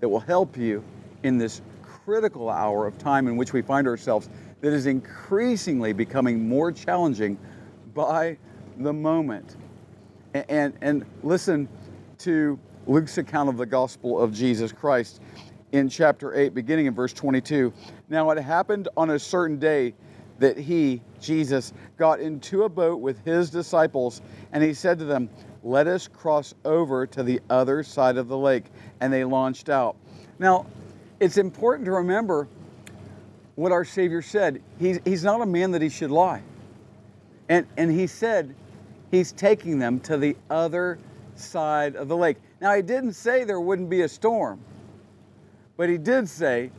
that 0.00 0.08
will 0.08 0.20
help 0.20 0.56
you 0.56 0.82
in 1.22 1.38
this 1.38 1.62
critical 1.82 2.48
hour 2.48 2.86
of 2.86 2.96
time 2.98 3.28
in 3.28 3.36
which 3.36 3.52
we 3.52 3.62
find 3.62 3.86
ourselves 3.86 4.28
that 4.60 4.72
is 4.72 4.86
increasingly 4.86 5.92
becoming 5.92 6.48
more 6.48 6.72
challenging 6.72 7.38
by 7.94 8.36
the 8.78 8.92
moment. 8.92 9.56
And, 10.34 10.44
and, 10.48 10.74
and 10.80 11.06
listen 11.22 11.68
to 12.18 12.58
Luke's 12.86 13.18
account 13.18 13.48
of 13.48 13.56
the 13.56 13.66
gospel 13.66 14.20
of 14.20 14.32
Jesus 14.32 14.72
Christ 14.72 15.20
in 15.72 15.88
chapter 15.88 16.34
8, 16.34 16.54
beginning 16.54 16.86
in 16.86 16.94
verse 16.94 17.12
22. 17.12 17.72
Now 18.08 18.30
it 18.30 18.38
happened 18.38 18.88
on 18.96 19.10
a 19.10 19.18
certain 19.18 19.58
day 19.58 19.94
that 20.38 20.56
he, 20.56 21.02
Jesus, 21.20 21.72
got 21.96 22.20
into 22.20 22.64
a 22.64 22.68
boat 22.68 23.00
with 23.00 23.24
his 23.24 23.50
disciples, 23.50 24.22
and 24.52 24.62
he 24.62 24.72
said 24.72 24.98
to 24.98 25.04
them, 25.04 25.28
Let 25.62 25.86
us 25.86 26.08
cross 26.08 26.54
over 26.64 27.06
to 27.08 27.22
the 27.22 27.40
other 27.50 27.82
side 27.82 28.16
of 28.16 28.28
the 28.28 28.38
lake. 28.38 28.64
And 29.00 29.12
they 29.12 29.24
launched 29.24 29.68
out. 29.68 29.96
Now, 30.38 30.66
it's 31.20 31.36
important 31.36 31.86
to 31.86 31.92
remember 31.92 32.48
what 33.56 33.72
our 33.72 33.84
Savior 33.84 34.22
said. 34.22 34.62
He's, 34.78 35.00
he's 35.04 35.24
not 35.24 35.40
a 35.40 35.46
man 35.46 35.72
that 35.72 35.82
he 35.82 35.88
should 35.88 36.10
lie. 36.10 36.42
And, 37.48 37.66
and 37.76 37.90
he 37.90 38.06
said 38.06 38.54
he's 39.10 39.32
taking 39.32 39.78
them 39.78 39.98
to 40.00 40.16
the 40.16 40.36
other 40.48 40.98
side 41.34 41.96
of 41.96 42.08
the 42.08 42.16
lake. 42.16 42.36
Now, 42.60 42.74
he 42.74 42.82
didn't 42.82 43.14
say 43.14 43.44
there 43.44 43.60
wouldn't 43.60 43.90
be 43.90 44.02
a 44.02 44.08
storm, 44.08 44.60
but 45.76 45.88
he 45.88 45.98
did 45.98 46.28
say 46.28 46.70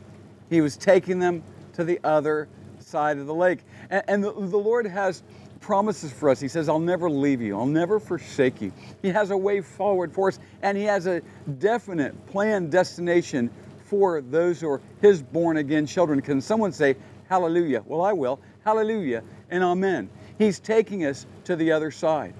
he 0.48 0.60
was 0.60 0.76
taking 0.76 1.18
them 1.18 1.42
to 1.74 1.84
the 1.84 2.00
other 2.04 2.48
side 2.90 3.18
of 3.18 3.26
the 3.26 3.34
lake. 3.34 3.60
And, 3.90 4.02
and 4.08 4.24
the, 4.24 4.32
the 4.32 4.58
Lord 4.58 4.86
has 4.86 5.22
promises 5.60 6.12
for 6.12 6.30
us. 6.30 6.40
He 6.40 6.48
says, 6.48 6.68
I'll 6.68 6.78
never 6.78 7.10
leave 7.10 7.40
you, 7.40 7.56
I'll 7.56 7.66
never 7.66 8.00
forsake 8.00 8.60
you. 8.60 8.72
He 9.02 9.08
has 9.08 9.30
a 9.30 9.36
way 9.36 9.60
forward 9.60 10.12
for 10.12 10.28
us, 10.28 10.38
and 10.62 10.76
He 10.76 10.84
has 10.84 11.06
a 11.06 11.22
definite 11.58 12.26
planned 12.26 12.70
destination 12.70 13.50
for 13.84 14.20
those 14.20 14.60
who 14.60 14.68
are 14.68 14.80
His 15.00 15.22
born 15.22 15.56
again 15.58 15.86
children. 15.86 16.20
Can 16.20 16.40
someone 16.40 16.72
say, 16.72 16.96
Hallelujah? 17.28 17.82
Well, 17.86 18.02
I 18.02 18.12
will. 18.12 18.40
Hallelujah 18.64 19.22
and 19.50 19.64
Amen. 19.64 20.08
He's 20.38 20.58
taking 20.58 21.04
us 21.04 21.26
to 21.44 21.56
the 21.56 21.72
other 21.72 21.90
side. 21.90 22.34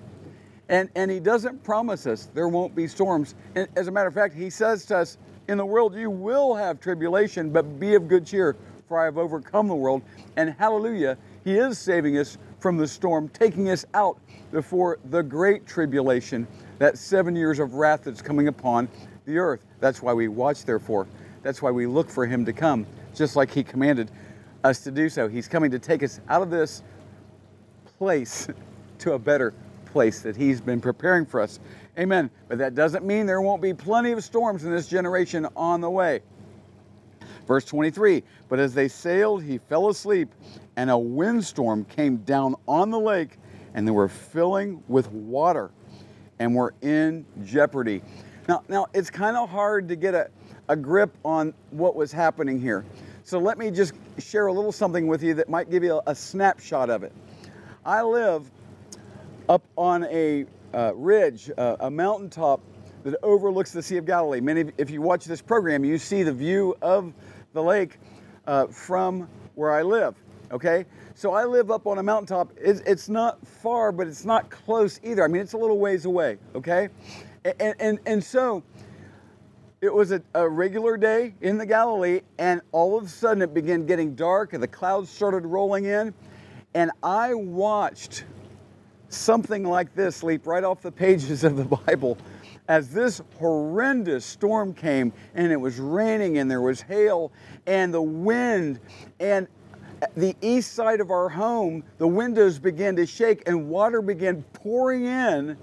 And, 0.68 0.88
and 0.94 1.10
He 1.10 1.20
doesn't 1.20 1.62
promise 1.64 2.06
us 2.06 2.28
there 2.32 2.48
won't 2.48 2.74
be 2.74 2.86
storms. 2.86 3.34
And 3.54 3.68
as 3.76 3.88
a 3.88 3.90
matter 3.90 4.08
of 4.08 4.14
fact, 4.14 4.34
He 4.34 4.50
says 4.50 4.86
to 4.86 4.98
us, 4.98 5.18
In 5.48 5.58
the 5.58 5.66
world 5.66 5.94
you 5.94 6.10
will 6.10 6.54
have 6.54 6.80
tribulation, 6.80 7.50
but 7.50 7.78
be 7.78 7.94
of 7.94 8.08
good 8.08 8.26
cheer, 8.26 8.56
for 8.90 8.98
I 8.98 9.04
have 9.04 9.18
overcome 9.18 9.68
the 9.68 9.74
world. 9.76 10.02
And 10.36 10.52
hallelujah, 10.58 11.16
He 11.44 11.56
is 11.56 11.78
saving 11.78 12.18
us 12.18 12.38
from 12.58 12.76
the 12.76 12.88
storm, 12.88 13.28
taking 13.28 13.70
us 13.70 13.86
out 13.94 14.18
before 14.50 14.98
the 15.10 15.22
great 15.22 15.64
tribulation, 15.64 16.44
that 16.80 16.98
seven 16.98 17.36
years 17.36 17.60
of 17.60 17.74
wrath 17.74 18.02
that's 18.02 18.20
coming 18.20 18.48
upon 18.48 18.88
the 19.26 19.38
earth. 19.38 19.64
That's 19.78 20.02
why 20.02 20.12
we 20.12 20.26
watch, 20.26 20.64
therefore. 20.64 21.06
That's 21.44 21.62
why 21.62 21.70
we 21.70 21.86
look 21.86 22.10
for 22.10 22.26
Him 22.26 22.44
to 22.46 22.52
come, 22.52 22.84
just 23.14 23.36
like 23.36 23.52
He 23.52 23.62
commanded 23.62 24.10
us 24.64 24.80
to 24.80 24.90
do 24.90 25.08
so. 25.08 25.28
He's 25.28 25.46
coming 25.46 25.70
to 25.70 25.78
take 25.78 26.02
us 26.02 26.20
out 26.28 26.42
of 26.42 26.50
this 26.50 26.82
place 27.96 28.48
to 28.98 29.12
a 29.12 29.20
better 29.20 29.54
place 29.86 30.18
that 30.22 30.34
He's 30.34 30.60
been 30.60 30.80
preparing 30.80 31.26
for 31.26 31.40
us. 31.40 31.60
Amen. 31.96 32.28
But 32.48 32.58
that 32.58 32.74
doesn't 32.74 33.04
mean 33.04 33.26
there 33.26 33.40
won't 33.40 33.62
be 33.62 33.72
plenty 33.72 34.10
of 34.10 34.24
storms 34.24 34.64
in 34.64 34.72
this 34.72 34.88
generation 34.88 35.46
on 35.54 35.80
the 35.80 35.90
way. 35.90 36.22
Verse 37.46 37.64
23 37.64 38.22
But 38.48 38.58
as 38.58 38.74
they 38.74 38.88
sailed, 38.88 39.42
he 39.42 39.58
fell 39.58 39.88
asleep, 39.88 40.34
and 40.76 40.90
a 40.90 40.98
windstorm 40.98 41.84
came 41.84 42.18
down 42.18 42.54
on 42.66 42.90
the 42.90 43.00
lake, 43.00 43.38
and 43.74 43.86
they 43.86 43.92
were 43.92 44.08
filling 44.08 44.82
with 44.88 45.10
water 45.10 45.70
and 46.38 46.54
were 46.54 46.74
in 46.82 47.24
jeopardy. 47.44 48.02
Now, 48.48 48.62
now 48.68 48.86
it's 48.94 49.10
kind 49.10 49.36
of 49.36 49.48
hard 49.48 49.88
to 49.88 49.96
get 49.96 50.14
a, 50.14 50.30
a 50.68 50.76
grip 50.76 51.16
on 51.24 51.54
what 51.70 51.94
was 51.94 52.10
happening 52.10 52.60
here. 52.60 52.84
So 53.22 53.38
let 53.38 53.58
me 53.58 53.70
just 53.70 53.92
share 54.18 54.46
a 54.46 54.52
little 54.52 54.72
something 54.72 55.06
with 55.06 55.22
you 55.22 55.34
that 55.34 55.48
might 55.48 55.70
give 55.70 55.84
you 55.84 55.96
a, 55.96 56.02
a 56.08 56.14
snapshot 56.14 56.90
of 56.90 57.02
it. 57.02 57.12
I 57.84 58.02
live 58.02 58.50
up 59.48 59.62
on 59.76 60.04
a 60.04 60.46
uh, 60.74 60.92
ridge, 60.94 61.50
uh, 61.56 61.76
a 61.80 61.90
mountaintop 61.90 62.60
that 63.04 63.16
overlooks 63.22 63.72
the 63.72 63.82
Sea 63.82 63.96
of 63.96 64.06
Galilee. 64.06 64.40
Many, 64.40 64.72
if 64.78 64.90
you 64.90 65.00
watch 65.00 65.24
this 65.24 65.42
program, 65.42 65.84
you 65.84 65.98
see 65.98 66.22
the 66.22 66.32
view 66.32 66.76
of 66.82 67.12
the 67.52 67.62
lake 67.62 67.98
uh, 68.46 68.66
from 68.66 69.28
where 69.54 69.70
I 69.70 69.82
live. 69.82 70.14
Okay, 70.52 70.84
so 71.14 71.32
I 71.32 71.44
live 71.44 71.70
up 71.70 71.86
on 71.86 71.98
a 71.98 72.02
mountaintop. 72.02 72.52
It's, 72.56 72.80
it's, 72.80 73.08
not 73.08 73.46
far, 73.46 73.92
but 73.92 74.08
it's 74.08 74.24
not 74.24 74.50
close 74.50 74.98
either. 75.04 75.24
I 75.24 75.28
mean, 75.28 75.42
it's 75.42 75.52
a 75.52 75.58
little 75.58 75.78
ways 75.78 76.06
away. 76.06 76.38
Okay, 76.56 76.88
and 77.44 77.74
and, 77.78 77.98
and 78.04 78.24
so 78.24 78.62
it 79.80 79.94
was 79.94 80.10
a, 80.10 80.20
a 80.34 80.48
regular 80.48 80.96
day 80.96 81.34
in 81.40 81.56
the 81.56 81.66
Galilee, 81.66 82.22
and 82.38 82.60
all 82.72 82.98
of 82.98 83.04
a 83.04 83.08
sudden 83.08 83.42
it 83.42 83.54
began 83.54 83.86
getting 83.86 84.16
dark, 84.16 84.52
and 84.52 84.62
the 84.62 84.68
clouds 84.68 85.08
started 85.08 85.46
rolling 85.46 85.84
in, 85.84 86.12
and 86.74 86.90
I 87.02 87.32
watched 87.34 88.24
something 89.08 89.64
like 89.64 89.94
this 89.94 90.22
leap 90.22 90.46
right 90.46 90.64
off 90.64 90.82
the 90.82 90.92
pages 90.92 91.44
of 91.44 91.56
the 91.56 91.64
Bible 91.64 92.18
as 92.70 92.88
this 92.90 93.20
horrendous 93.40 94.24
storm 94.24 94.72
came 94.72 95.12
and 95.34 95.50
it 95.50 95.56
was 95.56 95.80
raining 95.80 96.38
and 96.38 96.48
there 96.48 96.60
was 96.60 96.80
hail 96.80 97.32
and 97.66 97.92
the 97.92 98.00
wind 98.00 98.78
and 99.18 99.48
the 100.16 100.36
east 100.40 100.72
side 100.72 101.00
of 101.00 101.10
our 101.10 101.28
home, 101.28 101.82
the 101.98 102.06
windows 102.06 102.60
began 102.60 102.94
to 102.94 103.04
shake 103.04 103.42
and 103.48 103.68
water 103.68 104.00
began 104.00 104.44
pouring 104.52 105.04
in 105.04 105.56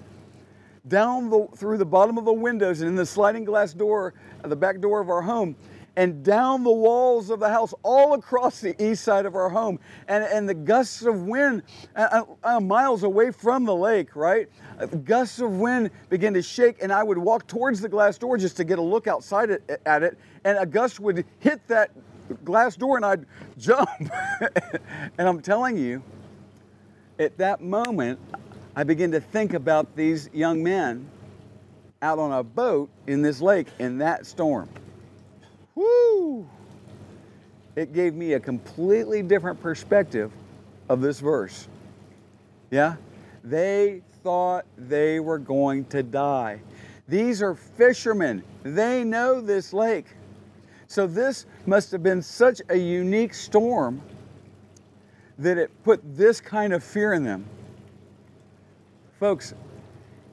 down 0.89 1.29
the, 1.29 1.47
through 1.55 1.77
the 1.77 1.85
bottom 1.85 2.17
of 2.17 2.25
the 2.25 2.33
windows 2.33 2.81
and 2.81 2.89
in 2.89 2.95
the 2.95 3.05
sliding 3.05 3.45
glass 3.45 3.73
door, 3.73 4.13
the 4.43 4.55
back 4.55 4.81
door 4.81 4.99
of 4.99 5.09
our 5.09 5.21
home 5.21 5.55
and 5.97 6.23
down 6.23 6.63
the 6.63 6.71
walls 6.71 7.31
of 7.31 7.39
the 7.39 7.49
house, 7.49 7.73
all 7.81 8.13
across 8.13 8.61
the 8.61 8.81
east 8.81 9.03
side 9.03 9.25
of 9.25 9.35
our 9.35 9.49
home. 9.49 9.79
And, 10.07 10.23
and 10.23 10.47
the 10.47 10.53
gusts 10.53 11.01
of 11.01 11.23
wind, 11.23 11.63
uh, 11.95 12.23
uh, 12.43 12.59
miles 12.59 13.01
away 13.01 13.31
from 13.31 13.65
the 13.65 13.75
lake, 13.75 14.15
right? 14.15 14.47
Uh, 14.79 14.85
gusts 14.85 15.39
of 15.39 15.51
wind 15.53 15.89
began 16.09 16.35
to 16.35 16.41
shake, 16.43 16.83
and 16.83 16.93
I 16.93 17.01
would 17.01 17.17
walk 17.17 17.47
towards 17.47 17.81
the 17.81 17.89
glass 17.89 18.19
door 18.19 18.37
just 18.37 18.55
to 18.57 18.63
get 18.63 18.77
a 18.77 18.81
look 18.81 19.07
outside 19.07 19.49
it, 19.49 19.81
at 19.87 20.03
it, 20.03 20.19
and 20.45 20.59
a 20.59 20.67
gust 20.67 20.99
would 20.99 21.25
hit 21.39 21.67
that 21.67 21.89
glass 22.45 22.75
door, 22.75 22.97
and 22.97 23.05
I'd 23.05 23.25
jump. 23.57 23.89
and 25.17 25.27
I'm 25.27 25.41
telling 25.41 25.77
you, 25.77 26.03
at 27.17 27.35
that 27.39 27.59
moment, 27.59 28.19
I 28.75 28.83
began 28.83 29.11
to 29.13 29.19
think 29.19 29.55
about 29.55 29.95
these 29.95 30.29
young 30.31 30.61
men 30.61 31.09
out 32.03 32.19
on 32.19 32.31
a 32.31 32.43
boat 32.43 32.91
in 33.07 33.23
this 33.23 33.41
lake 33.41 33.65
in 33.79 33.97
that 33.97 34.27
storm. 34.27 34.69
Woo! 35.77 36.49
It 37.75 37.93
gave 37.93 38.15
me 38.15 38.33
a 38.33 38.39
completely 38.39 39.21
different 39.21 39.61
perspective 39.61 40.31
of 40.89 41.01
this 41.01 41.19
verse. 41.19 41.67
Yeah? 42.71 42.95
They 43.43 44.01
thought 44.23 44.65
they 44.75 45.19
were 45.19 45.37
going 45.37 45.85
to 45.85 46.01
die. 46.01 46.61
These 47.07 47.43
are 47.43 47.53
fishermen. 47.53 48.43
They 48.63 49.03
know 49.03 49.39
this 49.39 49.71
lake. 49.71 50.07
So 50.87 51.05
this 51.05 51.45
must 51.67 51.91
have 51.91 52.01
been 52.01 52.23
such 52.23 52.59
a 52.69 52.75
unique 52.75 53.35
storm 53.35 54.01
that 55.37 55.59
it 55.59 55.69
put 55.83 56.01
this 56.17 56.41
kind 56.41 56.73
of 56.73 56.83
fear 56.83 57.13
in 57.13 57.23
them. 57.23 57.45
Folks, 59.19 59.53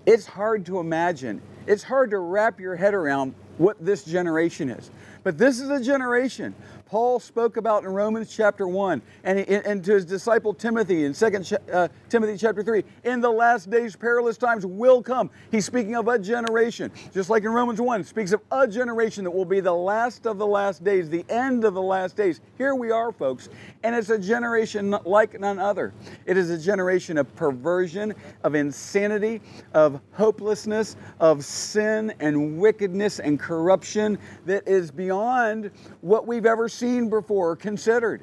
it's 0.06 0.24
hard 0.24 0.64
to 0.66 0.78
imagine. 0.78 1.42
It's 1.66 1.82
hard 1.82 2.10
to 2.12 2.18
wrap 2.18 2.58
your 2.58 2.76
head 2.76 2.94
around 2.94 3.34
what 3.58 3.76
this 3.84 4.04
generation 4.04 4.70
is. 4.70 4.90
But 5.22 5.38
this 5.38 5.60
is 5.60 5.70
a 5.70 5.82
generation 5.82 6.54
Paul 6.94 7.18
spoke 7.18 7.56
about 7.56 7.82
in 7.82 7.90
Romans 7.90 8.32
chapter 8.32 8.68
1 8.68 9.02
and, 9.24 9.38
and 9.40 9.84
to 9.84 9.94
his 9.94 10.04
disciple 10.04 10.54
Timothy 10.54 11.06
in 11.06 11.12
2 11.12 11.56
uh, 11.72 11.88
Timothy 12.08 12.36
chapter 12.36 12.62
3. 12.62 12.84
In 13.02 13.20
the 13.20 13.30
last 13.30 13.68
days, 13.68 13.96
perilous 13.96 14.36
times 14.36 14.64
will 14.64 15.02
come. 15.02 15.28
He's 15.50 15.64
speaking 15.64 15.96
of 15.96 16.06
a 16.06 16.20
generation, 16.20 16.92
just 17.12 17.30
like 17.30 17.42
in 17.42 17.50
Romans 17.50 17.80
1, 17.80 18.04
speaks 18.04 18.30
of 18.30 18.42
a 18.52 18.68
generation 18.68 19.24
that 19.24 19.30
will 19.30 19.44
be 19.44 19.58
the 19.58 19.74
last 19.74 20.26
of 20.26 20.38
the 20.38 20.46
last 20.46 20.84
days, 20.84 21.10
the 21.10 21.24
end 21.28 21.64
of 21.64 21.74
the 21.74 21.82
last 21.82 22.16
days. 22.16 22.40
Here 22.58 22.76
we 22.76 22.92
are, 22.92 23.10
folks, 23.10 23.48
and 23.82 23.92
it's 23.92 24.10
a 24.10 24.18
generation 24.18 24.96
like 25.04 25.40
none 25.40 25.58
other. 25.58 25.92
It 26.26 26.36
is 26.36 26.50
a 26.50 26.58
generation 26.58 27.18
of 27.18 27.34
perversion, 27.34 28.14
of 28.44 28.54
insanity, 28.54 29.40
of 29.72 30.00
hopelessness, 30.12 30.94
of 31.18 31.44
sin 31.44 32.14
and 32.20 32.58
wickedness 32.58 33.18
and 33.18 33.40
corruption 33.44 34.18
that 34.46 34.66
is 34.66 34.90
beyond 34.90 35.70
what 36.00 36.26
we've 36.26 36.46
ever 36.46 36.66
seen 36.66 37.10
before 37.10 37.50
or 37.50 37.56
considered. 37.56 38.22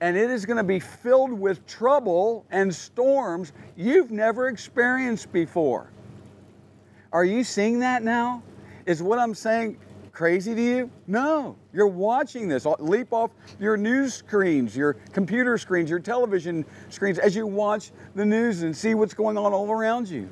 And 0.00 0.16
it 0.16 0.30
is 0.30 0.46
going 0.46 0.58
to 0.58 0.62
be 0.62 0.78
filled 0.78 1.32
with 1.32 1.66
trouble 1.66 2.46
and 2.50 2.72
storms 2.72 3.52
you've 3.76 4.12
never 4.12 4.46
experienced 4.46 5.32
before. 5.32 5.90
Are 7.12 7.24
you 7.24 7.42
seeing 7.42 7.80
that 7.80 8.04
now? 8.04 8.44
Is 8.86 9.02
what 9.02 9.18
I'm 9.18 9.34
saying 9.34 9.76
crazy 10.12 10.54
to 10.54 10.62
you? 10.62 10.90
No. 11.08 11.56
You're 11.72 11.88
watching 11.88 12.46
this 12.46 12.64
leap 12.78 13.12
off 13.12 13.32
your 13.58 13.76
news 13.76 14.14
screens, 14.14 14.76
your 14.76 14.92
computer 15.12 15.58
screens, 15.58 15.90
your 15.90 15.98
television 15.98 16.64
screens 16.90 17.18
as 17.18 17.34
you 17.34 17.44
watch 17.44 17.90
the 18.14 18.24
news 18.24 18.62
and 18.62 18.76
see 18.76 18.94
what's 18.94 19.14
going 19.14 19.36
on 19.36 19.52
all 19.52 19.68
around 19.68 20.08
you. 20.08 20.30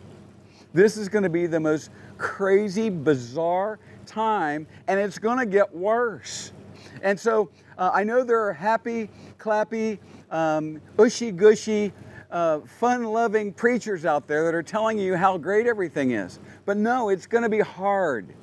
This 0.77 0.99
is 0.99 1.09
going 1.09 1.23
to 1.23 1.31
be 1.31 1.47
the 1.47 1.59
most 1.59 1.91
crazy, 2.19 2.91
bizarre 2.91 3.79
time, 4.05 4.67
and 4.87 5.01
it's 5.01 5.19
going 5.19 5.39
to 5.39 5.47
get 5.47 5.75
worse. 5.75 6.53
And 7.01 7.19
so 7.19 7.49
uh, 7.79 7.93
I 7.95 8.05
know 8.05 8.23
there 8.23 8.43
are 8.43 8.53
happy, 8.53 9.09
clappy, 9.39 9.99
um, 10.31 10.83
ushy 10.99 11.35
gushy, 11.35 11.95
uh, 12.31 12.61
fun 12.61 13.05
loving 13.05 13.55
preachers 13.55 14.05
out 14.05 14.29
there 14.29 14.45
that 14.45 14.55
are 14.55 14.63
telling 14.63 14.99
you 14.99 15.17
how 15.17 15.39
great 15.39 15.67
everything 15.67 16.11
is. 16.11 16.41
But 16.67 16.77
no, 16.77 17.09
it's 17.09 17.27
going 17.27 17.45
to 17.45 17.49
be 17.49 17.61
hard. 17.61 18.35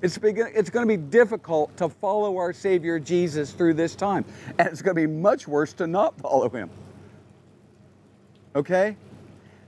It's, 0.00 0.18
it's 0.22 0.70
going 0.70 0.88
to 0.88 0.96
be 0.96 0.96
difficult 1.10 1.76
to 1.76 1.90
follow 1.90 2.38
our 2.38 2.54
Savior 2.54 2.98
Jesus 2.98 3.52
through 3.52 3.74
this 3.74 3.94
time. 3.94 4.24
And 4.58 4.66
it's 4.66 4.80
going 4.80 4.96
to 4.96 5.02
be 5.02 5.06
much 5.06 5.46
worse 5.46 5.74
to 5.74 5.86
not 5.86 6.18
follow 6.18 6.48
Him. 6.48 6.70
Okay? 8.56 8.96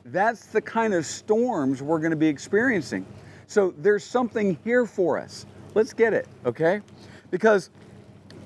That's 0.05 0.47
the 0.47 0.61
kind 0.61 0.95
of 0.95 1.07
storms 1.07 1.83
we're 1.83 1.99
going 1.99 2.11
to 2.11 2.17
be 2.17 2.29
experiencing. 2.29 3.07
So 3.47 3.73
there's 3.79 4.05
something 4.05 4.59
here 4.65 4.87
for 4.87 5.19
us. 5.19 5.47
Let's 5.75 5.93
get 5.93 6.13
it, 6.13 6.27
okay? 6.45 6.81
Because 7.31 7.71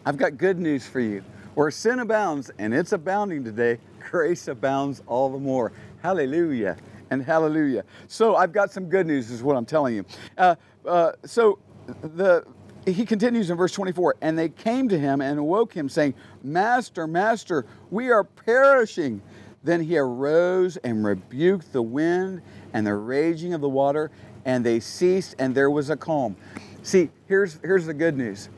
I've 0.04 0.16
got 0.16 0.36
good 0.36 0.58
news 0.58 0.86
for 0.86 1.00
you. 1.00 1.24
Where 1.54 1.70
sin 1.70 2.00
abounds, 2.00 2.50
and 2.58 2.74
it's 2.74 2.92
abounding 2.92 3.42
today, 3.42 3.78
grace 4.10 4.48
abounds 4.48 5.02
all 5.06 5.30
the 5.30 5.38
more. 5.38 5.72
Hallelujah 6.02 6.76
and 7.10 7.22
hallelujah. 7.22 7.84
So 8.08 8.36
I've 8.36 8.52
got 8.52 8.70
some 8.70 8.86
good 8.86 9.06
news, 9.06 9.30
is 9.30 9.42
what 9.42 9.56
I'm 9.56 9.66
telling 9.66 9.94
you. 9.94 10.04
Uh, 10.36 10.56
uh, 10.86 11.12
so 11.24 11.58
the 12.02 12.44
he 12.86 13.04
continues 13.04 13.50
in 13.50 13.56
verse 13.56 13.72
24, 13.72 14.16
and 14.20 14.38
they 14.38 14.48
came 14.48 14.88
to 14.88 14.98
him 14.98 15.20
and 15.20 15.40
awoke 15.40 15.74
him, 15.74 15.88
saying, 15.88 16.14
Master, 16.44 17.08
Master, 17.08 17.66
we 17.90 18.10
are 18.10 18.22
perishing. 18.22 19.20
Then 19.66 19.80
he 19.80 19.98
arose 19.98 20.76
and 20.76 21.04
rebuked 21.04 21.72
the 21.72 21.82
wind 21.82 22.40
and 22.72 22.86
the 22.86 22.94
raging 22.94 23.52
of 23.52 23.60
the 23.60 23.68
water, 23.68 24.12
and 24.44 24.64
they 24.64 24.78
ceased, 24.78 25.34
and 25.40 25.56
there 25.56 25.72
was 25.72 25.90
a 25.90 25.96
calm. 25.96 26.36
See, 26.84 27.10
here's, 27.26 27.58
here's 27.62 27.84
the 27.84 27.92
good 27.92 28.16
news 28.16 28.48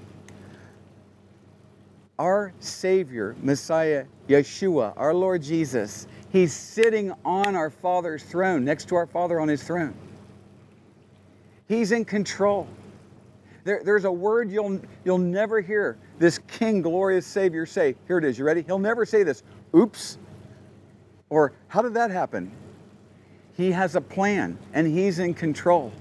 our 2.18 2.52
Savior, 2.60 3.34
Messiah, 3.40 4.04
Yeshua, 4.28 4.92
our 4.98 5.14
Lord 5.14 5.42
Jesus, 5.42 6.06
He's 6.30 6.52
sitting 6.52 7.14
on 7.24 7.56
our 7.56 7.70
Father's 7.70 8.22
throne, 8.22 8.62
next 8.62 8.88
to 8.88 8.96
our 8.96 9.06
Father 9.06 9.40
on 9.40 9.48
His 9.48 9.62
throne. 9.62 9.94
He's 11.68 11.90
in 11.90 12.04
control. 12.04 12.68
There, 13.64 13.80
there's 13.82 14.04
a 14.04 14.12
word 14.12 14.50
you'll, 14.50 14.78
you'll 15.06 15.16
never 15.16 15.62
hear 15.62 15.96
this 16.18 16.38
King, 16.38 16.82
glorious 16.82 17.24
Savior 17.24 17.64
say. 17.64 17.94
Here 18.06 18.18
it 18.18 18.24
is. 18.26 18.38
You 18.38 18.44
ready? 18.44 18.60
He'll 18.60 18.78
never 18.78 19.06
say 19.06 19.22
this, 19.22 19.42
oops, 19.74 20.18
or 21.30 21.52
how 21.68 21.82
did 21.82 21.94
that 21.94 22.10
happen? 22.10 22.50
He 23.56 23.72
has 23.72 23.96
a 23.96 24.00
plan 24.00 24.58
and 24.72 24.86
He's 24.86 25.18
in 25.18 25.34
control. 25.34 25.92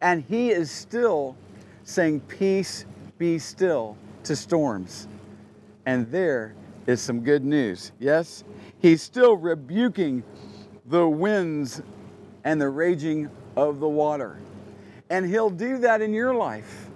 And 0.00 0.24
He 0.24 0.50
is 0.50 0.70
still 0.70 1.36
saying, 1.84 2.20
Peace, 2.20 2.86
be 3.18 3.38
still 3.38 3.96
to 4.24 4.34
storms. 4.34 5.08
And 5.86 6.10
there 6.10 6.54
is 6.86 7.00
some 7.00 7.20
good 7.20 7.44
news. 7.44 7.92
Yes? 7.98 8.44
He's 8.80 9.02
still 9.02 9.36
rebuking 9.36 10.22
the 10.86 11.08
winds 11.08 11.82
and 12.44 12.60
the 12.60 12.68
raging 12.68 13.30
of 13.56 13.80
the 13.80 13.88
water. 13.88 14.38
And 15.10 15.26
he'll 15.26 15.50
do 15.50 15.78
that 15.78 16.00
in 16.00 16.12
your 16.12 16.34
life. 16.34 16.88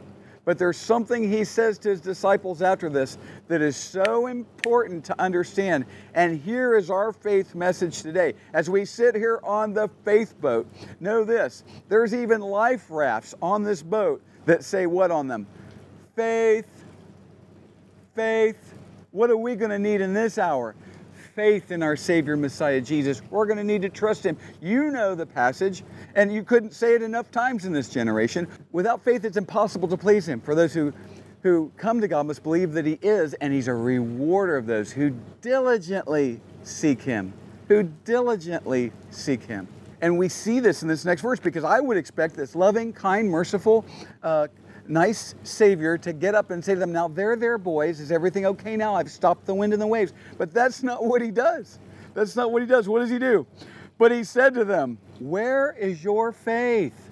But 0.46 0.58
there's 0.58 0.76
something 0.76 1.28
he 1.28 1.42
says 1.42 1.76
to 1.78 1.88
his 1.88 2.00
disciples 2.00 2.62
after 2.62 2.88
this 2.88 3.18
that 3.48 3.60
is 3.60 3.76
so 3.76 4.28
important 4.28 5.04
to 5.06 5.20
understand. 5.20 5.86
And 6.14 6.40
here 6.40 6.76
is 6.76 6.88
our 6.88 7.12
faith 7.12 7.56
message 7.56 8.00
today. 8.00 8.34
As 8.54 8.70
we 8.70 8.84
sit 8.84 9.16
here 9.16 9.40
on 9.42 9.74
the 9.74 9.90
faith 10.04 10.40
boat, 10.40 10.68
know 11.00 11.24
this 11.24 11.64
there's 11.88 12.14
even 12.14 12.40
life 12.40 12.86
rafts 12.90 13.34
on 13.42 13.64
this 13.64 13.82
boat 13.82 14.22
that 14.44 14.62
say 14.62 14.86
what 14.86 15.10
on 15.10 15.26
them? 15.26 15.48
Faith, 16.14 16.84
faith, 18.14 18.74
what 19.10 19.30
are 19.30 19.36
we 19.36 19.56
going 19.56 19.72
to 19.72 19.80
need 19.80 20.00
in 20.00 20.14
this 20.14 20.38
hour? 20.38 20.76
Faith 21.36 21.70
in 21.70 21.82
our 21.82 21.96
Savior 21.96 22.34
Messiah 22.34 22.80
Jesus. 22.80 23.20
We're 23.28 23.44
going 23.44 23.58
to 23.58 23.64
need 23.64 23.82
to 23.82 23.90
trust 23.90 24.24
Him. 24.24 24.38
You 24.62 24.90
know 24.90 25.14
the 25.14 25.26
passage, 25.26 25.84
and 26.14 26.32
you 26.32 26.42
couldn't 26.42 26.72
say 26.72 26.94
it 26.94 27.02
enough 27.02 27.30
times 27.30 27.66
in 27.66 27.74
this 27.74 27.90
generation. 27.90 28.48
Without 28.72 29.04
faith, 29.04 29.22
it's 29.22 29.36
impossible 29.36 29.86
to 29.88 29.98
please 29.98 30.26
Him. 30.26 30.40
For 30.40 30.54
those 30.54 30.72
who 30.72 30.94
who 31.42 31.70
come 31.76 32.00
to 32.00 32.08
God 32.08 32.26
must 32.26 32.42
believe 32.42 32.72
that 32.72 32.86
He 32.86 32.98
is, 33.02 33.34
and 33.34 33.52
He's 33.52 33.68
a 33.68 33.74
rewarder 33.74 34.56
of 34.56 34.64
those 34.64 34.90
who 34.90 35.10
diligently 35.42 36.40
seek 36.62 37.02
Him. 37.02 37.34
Who 37.68 37.82
diligently 37.82 38.90
seek 39.10 39.42
Him. 39.42 39.68
And 40.00 40.16
we 40.16 40.30
see 40.30 40.58
this 40.58 40.80
in 40.80 40.88
this 40.88 41.04
next 41.04 41.20
verse 41.20 41.38
because 41.38 41.64
I 41.64 41.80
would 41.80 41.98
expect 41.98 42.34
this 42.34 42.56
loving, 42.56 42.94
kind, 42.94 43.28
merciful, 43.28 43.84
uh, 44.22 44.48
nice 44.88 45.34
Savior 45.42 45.98
to 45.98 46.12
get 46.12 46.34
up 46.34 46.50
and 46.50 46.64
say 46.64 46.74
to 46.74 46.80
them, 46.80 46.92
Now, 46.92 47.08
there, 47.08 47.36
there, 47.36 47.58
boys, 47.58 48.00
is 48.00 48.12
everything 48.12 48.46
okay 48.46 48.76
now? 48.76 48.94
I've 48.94 49.10
stopped 49.10 49.46
the 49.46 49.54
wind 49.54 49.72
and 49.72 49.80
the 49.80 49.86
waves. 49.86 50.12
But 50.38 50.52
that's 50.52 50.82
not 50.82 51.04
what 51.04 51.22
he 51.22 51.30
does. 51.30 51.78
That's 52.14 52.36
not 52.36 52.52
what 52.52 52.62
he 52.62 52.68
does. 52.68 52.88
What 52.88 53.00
does 53.00 53.10
he 53.10 53.18
do? 53.18 53.46
But 53.98 54.12
he 54.12 54.24
said 54.24 54.54
to 54.54 54.64
them, 54.64 54.98
Where 55.18 55.72
is 55.72 56.02
your 56.02 56.32
faith? 56.32 57.10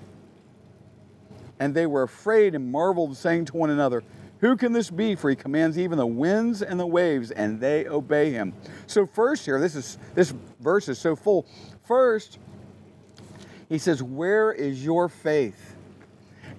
And 1.60 1.74
they 1.74 1.87
were 1.87 2.02
afraid 2.02 2.54
and 2.54 2.70
marveled, 2.70 3.16
saying 3.16 3.46
to 3.46 3.56
one 3.56 3.70
another, 3.70 4.02
Who 4.40 4.56
can 4.56 4.72
this 4.72 4.90
be? 4.90 5.14
For 5.14 5.30
he 5.30 5.37
commands 5.37 5.78
even 5.78 5.98
the 5.98 6.06
winds 6.06 6.62
and 6.62 6.78
the 6.78 6.87
waves, 6.87 7.30
and 7.30 7.60
they 7.60 7.87
obey 7.87 8.30
him. 8.30 8.54
So, 8.87 9.06
first 9.06 9.44
here, 9.44 9.60
this 9.60 9.74
is 9.74 9.98
this 10.14 10.34
verse 10.60 10.88
is 10.88 10.98
so 10.98 11.16
full. 11.16 11.46
First, 11.87 12.38
he 13.68 13.78
says, 13.78 14.02
Where 14.02 14.52
is 14.52 14.84
your 14.84 15.08
faith? 15.08 15.73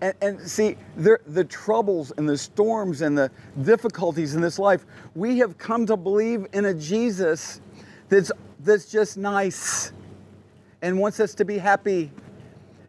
And, 0.01 0.13
and 0.21 0.41
see, 0.41 0.77
the, 0.97 1.19
the 1.27 1.43
troubles 1.43 2.11
and 2.17 2.27
the 2.27 2.37
storms 2.37 3.01
and 3.01 3.17
the 3.17 3.31
difficulties 3.61 4.35
in 4.35 4.41
this 4.41 4.59
life, 4.59 4.85
we 5.15 5.37
have 5.39 5.57
come 5.57 5.85
to 5.85 5.97
believe 5.97 6.47
in 6.53 6.65
a 6.65 6.73
Jesus 6.73 7.61
that's, 8.09 8.31
that's 8.59 8.91
just 8.91 9.17
nice 9.17 9.91
and 10.81 10.99
wants 10.99 11.19
us 11.19 11.33
to 11.35 11.45
be 11.45 11.57
happy 11.57 12.11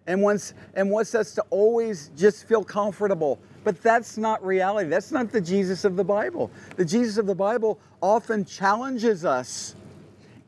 and 0.07 0.23
wants, 0.23 0.55
and 0.75 0.91
wants 0.91 1.15
us 1.15 1.33
to 1.35 1.43
always 1.51 2.11
just 2.17 2.47
feel 2.47 2.63
comfortable. 2.63 3.39
But 3.65 3.83
that's 3.83 4.17
not 4.17 4.45
reality. 4.45 4.89
That's 4.89 5.11
not 5.11 5.33
the 5.33 5.41
Jesus 5.41 5.85
of 5.85 5.97
the 5.97 6.05
Bible. 6.05 6.51
The 6.77 6.85
Jesus 6.85 7.19
of 7.19 7.27
the 7.27 7.35
Bible 7.35 7.81
often 8.01 8.45
challenges 8.45 9.25
us, 9.25 9.75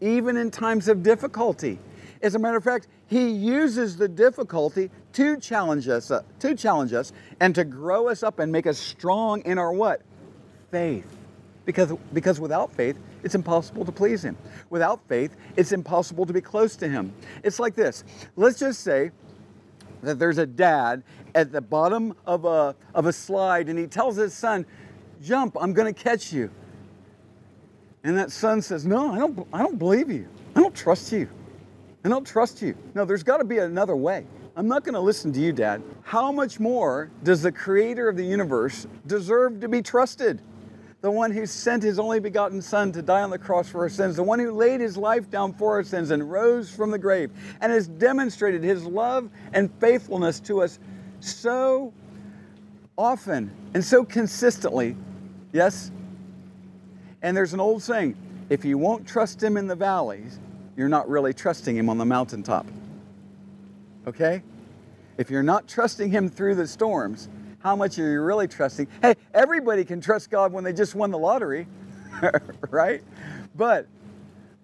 even 0.01 0.37
in 0.37 0.51
times 0.51 0.89
of 0.89 1.03
difficulty. 1.03 1.79
As 2.23 2.35
a 2.35 2.39
matter 2.39 2.57
of 2.57 2.65
fact, 2.65 2.87
he 3.07 3.29
uses 3.29 3.97
the 3.97 4.09
difficulty 4.09 4.91
to 5.19 5.37
challenge 5.37 5.89
us, 5.89 6.13
uh, 6.13 6.23
to 6.39 6.55
challenge 6.55 6.93
us, 6.93 7.13
and 7.41 7.53
to 7.53 7.65
grow 7.65 8.07
us 8.07 8.23
up 8.23 8.39
and 8.39 8.53
make 8.53 8.69
us 8.69 8.79
strong 8.79 9.43
in 9.43 9.59
our 9.59 9.73
what? 9.73 10.01
Faith. 10.71 11.05
Because, 11.65 11.93
because 12.13 12.39
without 12.39 12.73
faith, 12.73 12.97
it's 13.25 13.35
impossible 13.35 13.85
to 13.85 13.91
please 13.91 14.25
Him. 14.25 14.37
Without 14.71 15.01
faith, 15.09 15.35
it's 15.57 15.73
impossible 15.73 16.25
to 16.25 16.33
be 16.33 16.41
close 16.41 16.77
to 16.77 16.89
Him. 16.89 17.13
It's 17.43 17.59
like 17.59 17.75
this. 17.75 18.05
Let's 18.37 18.61
just 18.61 18.83
say 18.83 19.11
that 20.03 20.21
there's 20.21 20.39
a 20.39 20.47
dad 20.47 21.03
at 21.35 21.51
the 21.51 21.63
bottom 21.63 22.15
of 22.25 22.45
a, 22.45 22.77
of 22.95 23.07
a 23.07 23.13
slide 23.13 23.69
and 23.69 23.77
he 23.77 23.89
tells 23.89 24.15
his 24.15 24.33
son, 24.33 24.65
Jump, 25.21 25.57
I'm 25.61 25.75
to 25.75 25.93
catch 25.93 26.33
you. 26.33 26.49
And 28.05 28.17
that 28.17 28.31
son 28.31 28.63
says, 28.63 28.87
No, 28.87 29.13
I 29.13 29.19
don't, 29.19 29.49
I 29.53 29.63
don't 29.63 29.81
believe 29.81 30.13
you. 30.13 30.29
I 30.55 30.61
don't 30.61 30.77
trust 30.77 31.11
you. 31.11 31.29
I 32.05 32.09
don't 32.09 32.25
trust 32.25 32.63
you. 32.63 32.77
No, 32.95 33.05
there's 33.05 33.25
got 33.25 33.39
to 33.39 33.45
be 33.45 33.59
another 33.59 33.97
way. 33.97 34.25
I'm 34.59 34.67
not 34.67 34.83
going 34.83 34.95
to 34.95 35.01
listen 35.01 35.33
to 35.35 35.41
you, 35.41 35.53
Dad. 35.53 35.85
How 36.03 36.33
much 36.33 36.59
more 36.59 37.13
does 37.23 37.43
the 37.43 37.53
creator 37.53 38.09
of 38.09 38.17
the 38.17 38.25
universe 38.25 38.89
deserve 39.07 39.61
to 39.61 39.69
be 39.69 39.83
trusted? 39.83 40.43
The 41.01 41.13
one 41.13 41.31
who 41.31 41.47
sent 41.47 41.85
his 41.85 42.01
only 42.01 42.19
begotten 42.19 42.61
Son 42.61 42.91
to 42.91 43.01
die 43.01 43.23
on 43.23 43.31
the 43.31 43.39
cross 43.39 43.69
for 43.69 43.83
our 43.83 43.89
sins, 43.89 44.17
the 44.17 44.25
one 44.25 44.41
who 44.41 44.51
laid 44.51 44.81
his 44.81 44.97
life 44.97 45.31
down 45.31 45.55
for 45.55 45.75
our 45.75 45.85
sins 45.85 46.11
and 46.11 46.29
rose 46.29 46.75
from 46.75 46.91
the 46.91 46.99
grave 46.99 47.31
and 47.61 47.71
has 47.71 47.87
demonstrated 47.87 48.65
his 48.65 48.85
love 48.85 49.31
and 49.53 49.71
faithfulness 49.79 50.41
to 50.41 50.61
us 50.61 50.81
so 51.21 51.95
often 52.97 53.53
and 53.75 53.85
so 53.85 54.05
consistently. 54.05 54.97
Yes? 55.53 55.93
And 57.23 57.37
there's 57.37 57.55
an 57.55 57.61
old 57.61 57.81
saying 57.81 58.17
if 58.51 58.65
you 58.65 58.77
won't 58.77 59.07
trust 59.07 59.41
him 59.41 59.57
in 59.57 59.69
the 59.69 59.77
valleys, 59.77 60.41
you're 60.77 60.89
not 60.89 61.09
really 61.09 61.33
trusting 61.33 61.77
him 61.77 61.89
on 61.89 61.97
the 61.97 62.05
mountaintop. 62.05 62.67
Okay? 64.09 64.43
If 65.19 65.31
you're 65.31 65.43
not 65.43 65.69
trusting 65.69 66.11
him 66.11 66.31
through 66.31 66.55
the 66.55 66.67
storms, 66.67 67.29
how 67.59 67.77
much 67.77 67.99
are 67.99 68.11
you 68.11 68.23
really 68.23 68.49
trusting? 68.49 68.89
Hey, 69.03 69.17
everybody 69.35 69.85
can 69.85 70.01
trust 70.01 70.31
God 70.31 70.51
when 70.51 70.65
they 70.65 70.73
just 70.73 70.95
won 70.95 71.11
the 71.11 71.19
lottery, 71.19 71.67
right? 72.71 73.03
But 73.55 73.87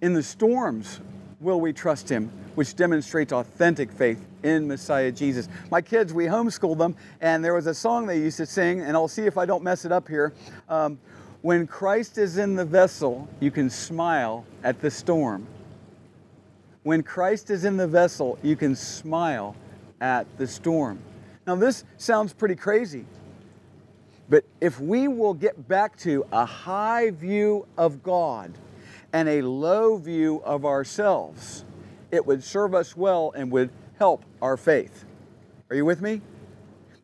in 0.01 0.15
the 0.15 0.23
storms, 0.23 1.01
will 1.41 1.61
we 1.61 1.75
trust 1.75 2.09
him? 2.09 2.31
Which 2.55 2.75
demonstrates 2.75 3.35
authentic 3.35 3.93
faith 3.93 4.25
in 4.43 4.67
Messiah 4.67 5.13
Jesus. 5.13 5.51
My 5.71 5.83
kids, 5.83 6.15
we 6.15 6.25
homeschooled 6.25 6.79
them, 6.79 6.97
and 7.21 7.45
there 7.45 7.53
was 7.53 7.67
a 7.67 7.75
song 7.75 8.07
they 8.07 8.21
used 8.21 8.39
to 8.39 8.47
sing, 8.47 8.81
and 8.81 8.97
I'll 8.97 9.09
see 9.09 9.27
if 9.27 9.37
I 9.37 9.45
don't 9.45 9.63
mess 9.63 9.85
it 9.85 9.93
up 9.93 10.09
here. 10.09 10.33
Um, 10.71 10.99
when 11.43 11.67
Christ 11.67 12.17
is 12.17 12.39
in 12.39 12.55
the 12.55 12.65
vessel, 12.65 13.29
you 13.41 13.51
can 13.51 13.69
smile 13.69 14.47
at 14.63 14.81
the 14.81 14.91
storm. 14.91 15.47
When 16.85 17.03
Christ 17.03 17.49
is 17.49 17.65
in 17.65 17.79
the 17.79 17.87
vessel, 17.87 18.39
you 18.43 18.57
can 18.57 18.77
smile 18.77 19.57
at 20.03 20.27
the 20.37 20.47
storm. 20.47 20.99
Now, 21.47 21.57
this 21.57 21.83
sounds 21.97 22.35
pretty 22.35 22.57
crazy, 22.57 23.07
but 24.29 24.45
if 24.61 24.79
we 24.79 25.09
will 25.09 25.33
get 25.33 25.67
back 25.67 25.97
to 26.01 26.27
a 26.31 26.45
high 26.45 27.11
view 27.11 27.67
of 27.79 28.03
God 28.03 28.53
and 29.15 29.31
a 29.31 29.41
low 29.41 29.97
view 29.97 30.43
of 30.45 30.67
ourselves, 30.67 31.65
it 32.11 32.27
would 32.27 32.45
serve 32.45 32.75
us 32.75 32.95
well 32.95 33.33
and 33.35 33.51
would 33.51 33.71
help 33.99 34.23
our 34.43 34.59
faith. 34.59 35.07
Are 35.71 35.77
you 35.77 35.87
with 35.87 36.03
me? 36.03 36.21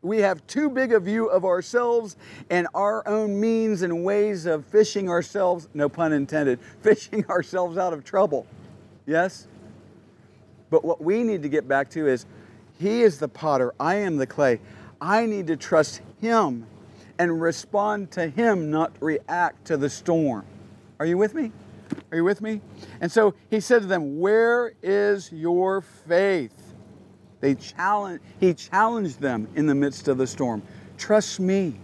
We 0.03 0.19
have 0.19 0.47
too 0.47 0.69
big 0.69 0.93
a 0.93 1.01
view 1.01 1.29
of 1.29 1.47
ourselves 1.47 2.17
and 2.51 2.69
our 2.75 3.07
own 3.09 3.41
means 3.41 3.81
and 3.81 4.05
ways 4.05 4.45
of 4.45 4.67
fishing 4.67 5.09
ourselves, 5.09 5.69
no 5.73 5.89
pun 5.89 6.13
intended, 6.13 6.59
fishing 6.83 7.25
ourselves 7.31 7.79
out 7.79 7.95
of 7.95 8.05
trouble. 8.05 8.47
Yes? 9.07 9.47
But 10.71 10.85
what 10.85 11.03
we 11.03 11.23
need 11.23 11.43
to 11.43 11.49
get 11.49 11.69
back 11.69 11.91
to 11.91 12.07
is 12.07 12.27
He 12.79 13.03
is 13.03 13.19
the 13.19 13.29
potter, 13.29 13.75
I 13.79 13.97
am 13.97 14.17
the 14.17 14.27
clay. 14.27 14.61
I 15.01 15.27
need 15.27 15.49
to 15.49 15.57
trust 15.57 16.01
Him 16.21 16.67
and 17.19 17.41
respond 17.41 18.11
to 18.13 18.29
Him, 18.29 18.71
not 18.71 18.93
react 19.01 19.67
to 19.67 19.77
the 19.77 19.91
storm. 19.91 20.45
Are 20.99 21.07
you 21.07 21.19
with 21.19 21.35
me? 21.35 21.53
Are 22.11 22.17
you 22.17 22.25
with 22.25 22.41
me? 22.41 22.61
And 23.01 23.11
so 23.11 23.35
He 23.51 23.61
said 23.61 23.83
to 23.83 23.89
them, 23.89 24.21
Where 24.21 24.73
is 24.83 25.31
your 25.33 25.81
faith? 25.81 26.71
They 27.41 27.55
challenge, 27.55 28.21
he 28.39 28.55
challenged 28.55 29.21
them 29.21 29.49
in 29.55 29.67
the 29.67 29.75
midst 29.75 30.09
of 30.09 30.19
the 30.19 30.27
storm. 30.27 30.63
Trust 30.99 31.41
me. 31.41 31.75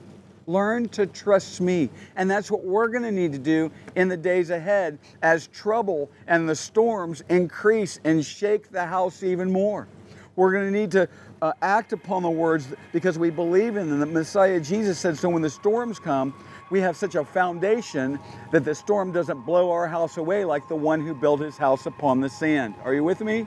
Learn 0.47 0.89
to 0.91 1.07
trust 1.07 1.61
me. 1.61 1.91
And 2.15 2.31
that's 2.31 2.51
what 2.51 2.65
we're 2.65 2.89
going 2.89 3.03
to 3.03 3.13
need 3.13 3.33
to 3.33 3.39
do 3.39 3.71
in 3.97 4.09
the 4.09 4.17
days 4.17 4.51
ahead 4.51 4.99
as 5.23 5.49
trouble 5.49 6.11
and 6.27 6.49
the 6.49 6.55
storms 6.55 7.23
increase 7.29 7.99
and 8.05 8.25
shake 8.25 8.71
the 8.71 8.87
house 8.87 9.23
even 9.23 9.51
more. 9.51 9.89
We're 10.37 10.53
going 10.53 10.73
to 10.73 10.79
need 10.79 10.91
to 10.93 11.09
uh, 11.43 11.53
act 11.63 11.93
upon 11.93 12.23
the 12.23 12.31
words 12.31 12.69
because 12.93 13.19
we 13.19 13.31
believe 13.31 13.77
in 13.77 13.89
them. 13.91 14.01
The 14.01 14.07
Messiah 14.07 14.61
Jesus 14.61 14.99
said, 14.99 15.19
So 15.19 15.29
when 15.31 15.43
the 15.43 15.51
storms 15.51 15.99
come, 15.99 16.35
we 16.71 16.81
have 16.81 16.97
such 16.97 17.15
a 17.15 17.25
foundation 17.25 18.19
that 18.53 18.65
the 18.65 18.75
storm 18.75 19.13
doesn't 19.13 19.41
blow 19.43 19.71
our 19.71 19.87
house 19.87 20.17
away 20.17 20.45
like 20.45 20.69
the 20.69 20.77
one 20.77 21.01
who 21.05 21.15
built 21.15 21.41
his 21.41 21.57
house 21.57 21.87
upon 21.87 22.21
the 22.21 22.29
sand. 22.29 22.75
Are 22.85 22.93
you 22.93 23.03
with 23.03 23.21
me? 23.21 23.47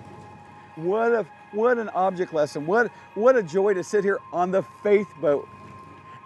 What 0.76 1.14
a 1.14 1.26
what 1.52 1.78
an 1.78 1.90
object 1.90 2.34
lesson. 2.34 2.68
What, 2.68 2.92
what 3.16 3.36
a 3.36 3.42
joy 3.42 3.74
to 3.74 3.84
sit 3.84 4.04
here 4.04 4.20
on 4.32 4.52
the 4.52 4.64
faith 4.84 5.08
boat 5.20 5.48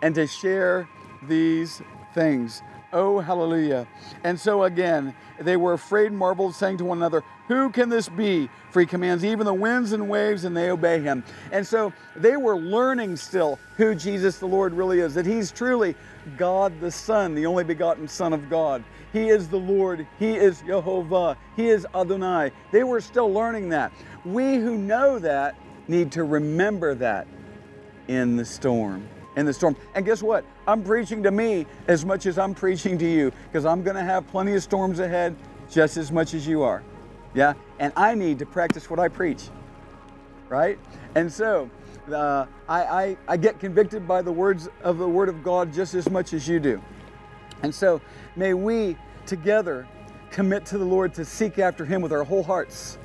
and 0.04 0.14
to 0.16 0.28
share 0.28 0.88
these 1.28 1.82
things. 2.14 2.62
Oh, 2.92 3.20
hallelujah. 3.20 3.88
And 4.24 4.40
so 4.40 4.64
again, 4.64 5.16
they 5.40 5.56
were 5.56 5.74
afraid 5.74 6.08
and 6.08 6.18
marveled, 6.18 6.54
saying 6.54 6.78
to 6.78 6.86
one 6.86 6.98
another, 6.98 7.24
Who 7.48 7.72
can 7.72 7.88
this 7.88 8.10
be? 8.10 8.50
For 8.70 8.82
he 8.82 8.86
commands 8.86 9.24
even 9.24 9.46
the 9.46 9.54
winds 9.54 9.94
and 9.94 10.10
waves, 10.10 10.44
and 10.44 10.56
they 10.56 10.70
obey 10.70 11.00
him. 11.00 11.24
And 11.54 11.66
so 11.66 11.94
they 12.18 12.36
were 12.36 12.58
learning 12.58 13.16
still 13.16 13.58
who 13.78 13.96
Jesus 13.96 14.40
the 14.40 14.46
Lord 14.46 14.74
really 14.74 15.00
is, 15.00 15.16
that 15.16 15.26
he's 15.26 15.52
truly 15.52 15.96
God 16.38 16.80
the 16.82 16.92
Son, 16.92 17.34
the 17.34 17.46
only 17.46 17.64
begotten 17.64 18.08
Son 18.08 18.34
of 18.34 18.50
God. 18.50 18.84
He 19.14 19.30
is 19.30 19.48
the 19.48 19.58
Lord. 19.58 20.06
He 20.20 20.36
is 20.36 20.62
Jehovah. 20.62 21.38
He 21.56 21.70
is 21.70 21.88
Adonai. 21.96 22.52
They 22.72 22.84
were 22.84 23.00
still 23.00 23.32
learning 23.32 23.70
that. 23.70 23.94
We 24.26 24.58
who 24.58 24.78
know 24.78 25.18
that 25.20 25.56
need 25.88 26.12
to 26.12 26.26
remember 26.26 26.94
that 26.96 27.26
in 28.10 28.36
the 28.36 28.46
storm. 28.46 29.08
In 29.36 29.46
the 29.46 29.54
storm. 29.54 29.76
And 29.96 30.06
guess 30.06 30.22
what? 30.22 30.46
I'm 30.68 30.84
preaching 30.84 31.24
to 31.24 31.32
me 31.32 31.66
as 31.88 32.06
much 32.06 32.26
as 32.26 32.38
I'm 32.38 32.54
preaching 32.64 32.98
to 33.00 33.06
you 33.06 33.32
because 33.48 33.66
I'm 33.66 33.84
going 33.84 33.96
to 33.96 34.04
have 34.04 34.28
plenty 34.28 34.56
of 34.56 34.64
storms 34.64 35.00
ahead 35.00 35.36
just 35.70 35.98
as 35.98 36.12
much 36.12 36.34
as 36.34 36.48
you 36.48 36.62
are. 36.62 36.84
Yeah? 37.34 37.54
And 37.80 37.92
I 37.96 38.14
need 38.14 38.40
to 38.40 38.46
practice 38.46 38.90
what 38.90 39.00
I 39.00 39.08
preach. 39.08 39.50
Right? 40.50 40.78
And 41.16 41.32
so, 41.32 41.70
uh, 42.12 42.46
I, 42.68 42.84
I, 42.84 43.18
I 43.30 43.38
get 43.38 43.60
convicted 43.60 44.08
by 44.08 44.22
the 44.22 44.32
words 44.32 44.70
of 44.84 44.98
the 44.98 45.08
Word 45.08 45.30
of 45.30 45.44
God 45.44 45.74
just 45.74 45.96
as 45.96 46.10
much 46.10 46.34
as 46.34 46.48
you 46.48 46.60
do. 46.60 46.82
And 47.64 47.74
so, 47.74 48.02
may 48.36 48.54
we 48.54 48.98
together 49.26 49.88
commit 50.30 50.66
to 50.68 50.78
the 50.78 50.86
Lord 50.86 51.14
to 51.16 51.26
seek 51.26 51.60
after 51.60 51.86
Him 51.86 52.02
with 52.02 52.12
our 52.12 52.24
whole 52.24 52.44
hearts 52.44 52.98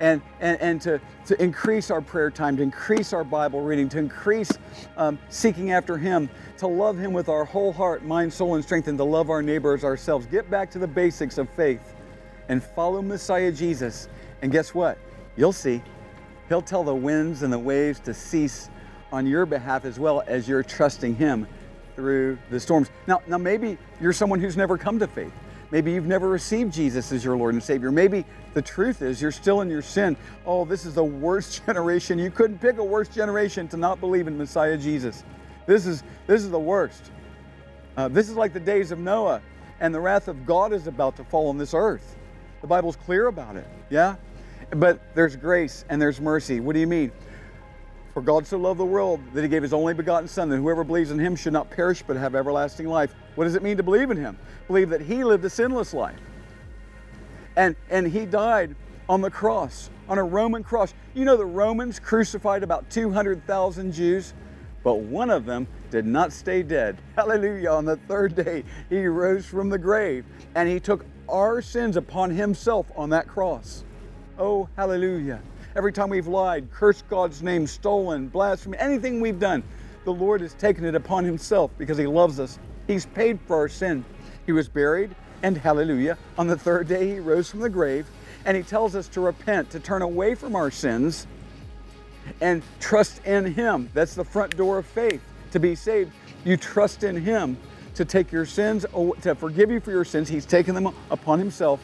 and, 0.00 0.22
and, 0.40 0.60
and 0.60 0.80
to, 0.82 1.00
to 1.26 1.40
increase 1.42 1.90
our 1.90 2.00
prayer 2.00 2.30
time, 2.30 2.56
to 2.56 2.62
increase 2.62 3.12
our 3.12 3.22
Bible 3.22 3.60
reading, 3.60 3.88
to 3.90 3.98
increase 3.98 4.50
um, 4.96 5.18
seeking 5.28 5.70
after 5.70 5.96
Him, 5.96 6.28
to 6.58 6.66
love 6.66 6.98
Him 6.98 7.12
with 7.12 7.28
our 7.28 7.44
whole 7.44 7.72
heart, 7.72 8.02
mind, 8.04 8.32
soul, 8.32 8.54
and 8.54 8.64
strength, 8.64 8.88
and 8.88 8.98
to 8.98 9.04
love 9.04 9.30
our 9.30 9.42
neighbors 9.42 9.84
ourselves. 9.84 10.26
Get 10.26 10.50
back 10.50 10.70
to 10.72 10.78
the 10.78 10.88
basics 10.88 11.38
of 11.38 11.48
faith 11.50 11.94
and 12.48 12.62
follow 12.62 13.02
Messiah 13.02 13.52
Jesus. 13.52 14.08
And 14.42 14.50
guess 14.50 14.74
what? 14.74 14.98
You'll 15.36 15.52
see. 15.52 15.82
He'll 16.48 16.62
tell 16.62 16.82
the 16.82 16.94
winds 16.94 17.42
and 17.42 17.52
the 17.52 17.58
waves 17.58 18.00
to 18.00 18.14
cease 18.14 18.70
on 19.12 19.26
your 19.26 19.46
behalf 19.46 19.84
as 19.84 20.00
well 20.00 20.22
as 20.26 20.48
you're 20.48 20.62
trusting 20.62 21.14
Him 21.14 21.46
through 21.94 22.38
the 22.48 22.58
storms. 22.58 22.90
Now, 23.06 23.20
now 23.26 23.38
maybe 23.38 23.76
you're 24.00 24.12
someone 24.12 24.40
who's 24.40 24.56
never 24.56 24.78
come 24.78 24.98
to 24.98 25.06
faith. 25.06 25.32
Maybe 25.70 25.92
you've 25.92 26.06
never 26.06 26.28
received 26.28 26.72
Jesus 26.72 27.12
as 27.12 27.24
your 27.24 27.36
Lord 27.36 27.54
and 27.54 27.62
Savior. 27.62 27.92
Maybe 27.92 28.24
the 28.54 28.62
truth 28.62 29.02
is 29.02 29.22
you're 29.22 29.30
still 29.30 29.60
in 29.60 29.70
your 29.70 29.82
sin. 29.82 30.16
Oh, 30.44 30.64
this 30.64 30.84
is 30.84 30.94
the 30.94 31.04
worst 31.04 31.64
generation. 31.66 32.18
You 32.18 32.30
couldn't 32.30 32.58
pick 32.58 32.78
a 32.78 32.84
worse 32.84 33.08
generation 33.08 33.68
to 33.68 33.76
not 33.76 34.00
believe 34.00 34.26
in 34.26 34.36
Messiah 34.36 34.76
Jesus. 34.76 35.22
This 35.66 35.86
is 35.86 36.02
this 36.26 36.42
is 36.42 36.50
the 36.50 36.58
worst. 36.58 37.10
Uh, 37.96 38.08
this 38.08 38.28
is 38.28 38.36
like 38.36 38.52
the 38.52 38.60
days 38.60 38.90
of 38.90 38.98
Noah, 38.98 39.40
and 39.80 39.94
the 39.94 40.00
wrath 40.00 40.26
of 40.26 40.46
God 40.46 40.72
is 40.72 40.86
about 40.86 41.16
to 41.16 41.24
fall 41.24 41.48
on 41.48 41.58
this 41.58 41.74
earth. 41.74 42.16
The 42.60 42.66
Bible's 42.66 42.96
clear 42.96 43.26
about 43.26 43.56
it. 43.56 43.66
Yeah, 43.90 44.16
but 44.70 45.14
there's 45.14 45.36
grace 45.36 45.84
and 45.88 46.00
there's 46.00 46.20
mercy. 46.20 46.60
What 46.60 46.74
do 46.74 46.80
you 46.80 46.86
mean? 46.86 47.12
For 48.14 48.22
God 48.22 48.46
so 48.46 48.58
loved 48.58 48.80
the 48.80 48.84
world 48.84 49.20
that 49.34 49.42
he 49.42 49.48
gave 49.48 49.62
his 49.62 49.72
only 49.72 49.94
begotten 49.94 50.28
Son, 50.28 50.48
that 50.48 50.56
whoever 50.56 50.82
believes 50.82 51.12
in 51.12 51.18
him 51.18 51.36
should 51.36 51.52
not 51.52 51.70
perish 51.70 52.02
but 52.04 52.16
have 52.16 52.34
everlasting 52.34 52.88
life. 52.88 53.14
What 53.40 53.46
does 53.46 53.54
it 53.54 53.62
mean 53.62 53.78
to 53.78 53.82
believe 53.82 54.10
in 54.10 54.18
him? 54.18 54.36
Believe 54.66 54.90
that 54.90 55.00
he 55.00 55.24
lived 55.24 55.42
a 55.46 55.48
sinless 55.48 55.94
life. 55.94 56.20
And, 57.56 57.74
and 57.88 58.06
he 58.06 58.26
died 58.26 58.76
on 59.08 59.22
the 59.22 59.30
cross, 59.30 59.88
on 60.10 60.18
a 60.18 60.22
Roman 60.22 60.62
cross. 60.62 60.92
You 61.14 61.24
know, 61.24 61.38
the 61.38 61.46
Romans 61.46 61.98
crucified 61.98 62.62
about 62.62 62.90
200,000 62.90 63.92
Jews, 63.92 64.34
but 64.82 64.96
one 64.96 65.30
of 65.30 65.46
them 65.46 65.66
did 65.90 66.04
not 66.04 66.34
stay 66.34 66.62
dead. 66.62 66.98
Hallelujah. 67.16 67.70
On 67.70 67.86
the 67.86 67.96
third 67.96 68.34
day, 68.34 68.62
he 68.90 69.06
rose 69.06 69.46
from 69.46 69.70
the 69.70 69.78
grave 69.78 70.26
and 70.54 70.68
he 70.68 70.78
took 70.78 71.06
our 71.26 71.62
sins 71.62 71.96
upon 71.96 72.28
himself 72.28 72.92
on 72.94 73.08
that 73.08 73.26
cross. 73.26 73.84
Oh, 74.38 74.68
hallelujah. 74.76 75.40
Every 75.76 75.94
time 75.94 76.10
we've 76.10 76.26
lied, 76.26 76.70
cursed 76.70 77.08
God's 77.08 77.42
name, 77.42 77.66
stolen, 77.66 78.28
blasphemed, 78.28 78.76
anything 78.78 79.18
we've 79.18 79.40
done, 79.40 79.62
the 80.04 80.12
Lord 80.12 80.42
has 80.42 80.52
taken 80.54 80.84
it 80.84 80.94
upon 80.94 81.24
Himself 81.24 81.70
because 81.78 81.96
He 81.98 82.06
loves 82.06 82.40
us. 82.40 82.58
He's 82.90 83.06
paid 83.06 83.38
for 83.46 83.56
our 83.56 83.68
sin. 83.68 84.04
He 84.46 84.52
was 84.52 84.68
buried, 84.68 85.14
and 85.44 85.56
hallelujah, 85.56 86.18
on 86.36 86.48
the 86.48 86.58
third 86.58 86.88
day 86.88 87.06
He 87.06 87.20
rose 87.20 87.48
from 87.48 87.60
the 87.60 87.68
grave, 87.68 88.08
and 88.44 88.56
He 88.56 88.64
tells 88.64 88.96
us 88.96 89.06
to 89.10 89.20
repent, 89.20 89.70
to 89.70 89.78
turn 89.78 90.02
away 90.02 90.34
from 90.34 90.56
our 90.56 90.72
sins, 90.72 91.28
and 92.40 92.64
trust 92.80 93.24
in 93.24 93.44
Him. 93.44 93.88
That's 93.94 94.16
the 94.16 94.24
front 94.24 94.56
door 94.56 94.78
of 94.78 94.86
faith. 94.86 95.22
To 95.52 95.60
be 95.60 95.76
saved, 95.76 96.10
you 96.44 96.56
trust 96.56 97.04
in 97.04 97.16
Him 97.16 97.56
to 97.94 98.04
take 98.04 98.32
your 98.32 98.44
sins, 98.44 98.84
to 99.22 99.36
forgive 99.36 99.70
you 99.70 99.78
for 99.78 99.92
your 99.92 100.04
sins. 100.04 100.28
He's 100.28 100.46
taken 100.46 100.74
them 100.74 100.92
upon 101.12 101.38
Himself 101.38 101.80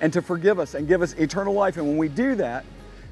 and 0.00 0.12
to 0.12 0.22
forgive 0.22 0.60
us 0.60 0.74
and 0.74 0.86
give 0.86 1.02
us 1.02 1.14
eternal 1.14 1.52
life. 1.52 1.78
And 1.78 1.86
when 1.88 1.96
we 1.96 2.08
do 2.08 2.36
that, 2.36 2.64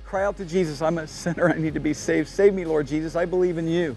cry 0.05 0.25
out 0.25 0.37
to 0.37 0.45
Jesus, 0.45 0.81
I'm 0.81 0.99
a 0.99 1.09
sinner, 1.09 1.51
I 1.51 1.59
need 1.59 1.75
to 1.75 1.81
be 1.81 1.93
saved. 1.93 2.29
Save 2.29 2.55
me, 2.55 2.65
Lord 2.65 2.87
Jesus, 2.87 3.17
I 3.17 3.25
believe 3.25 3.59
in 3.59 3.67
you. 3.67 3.97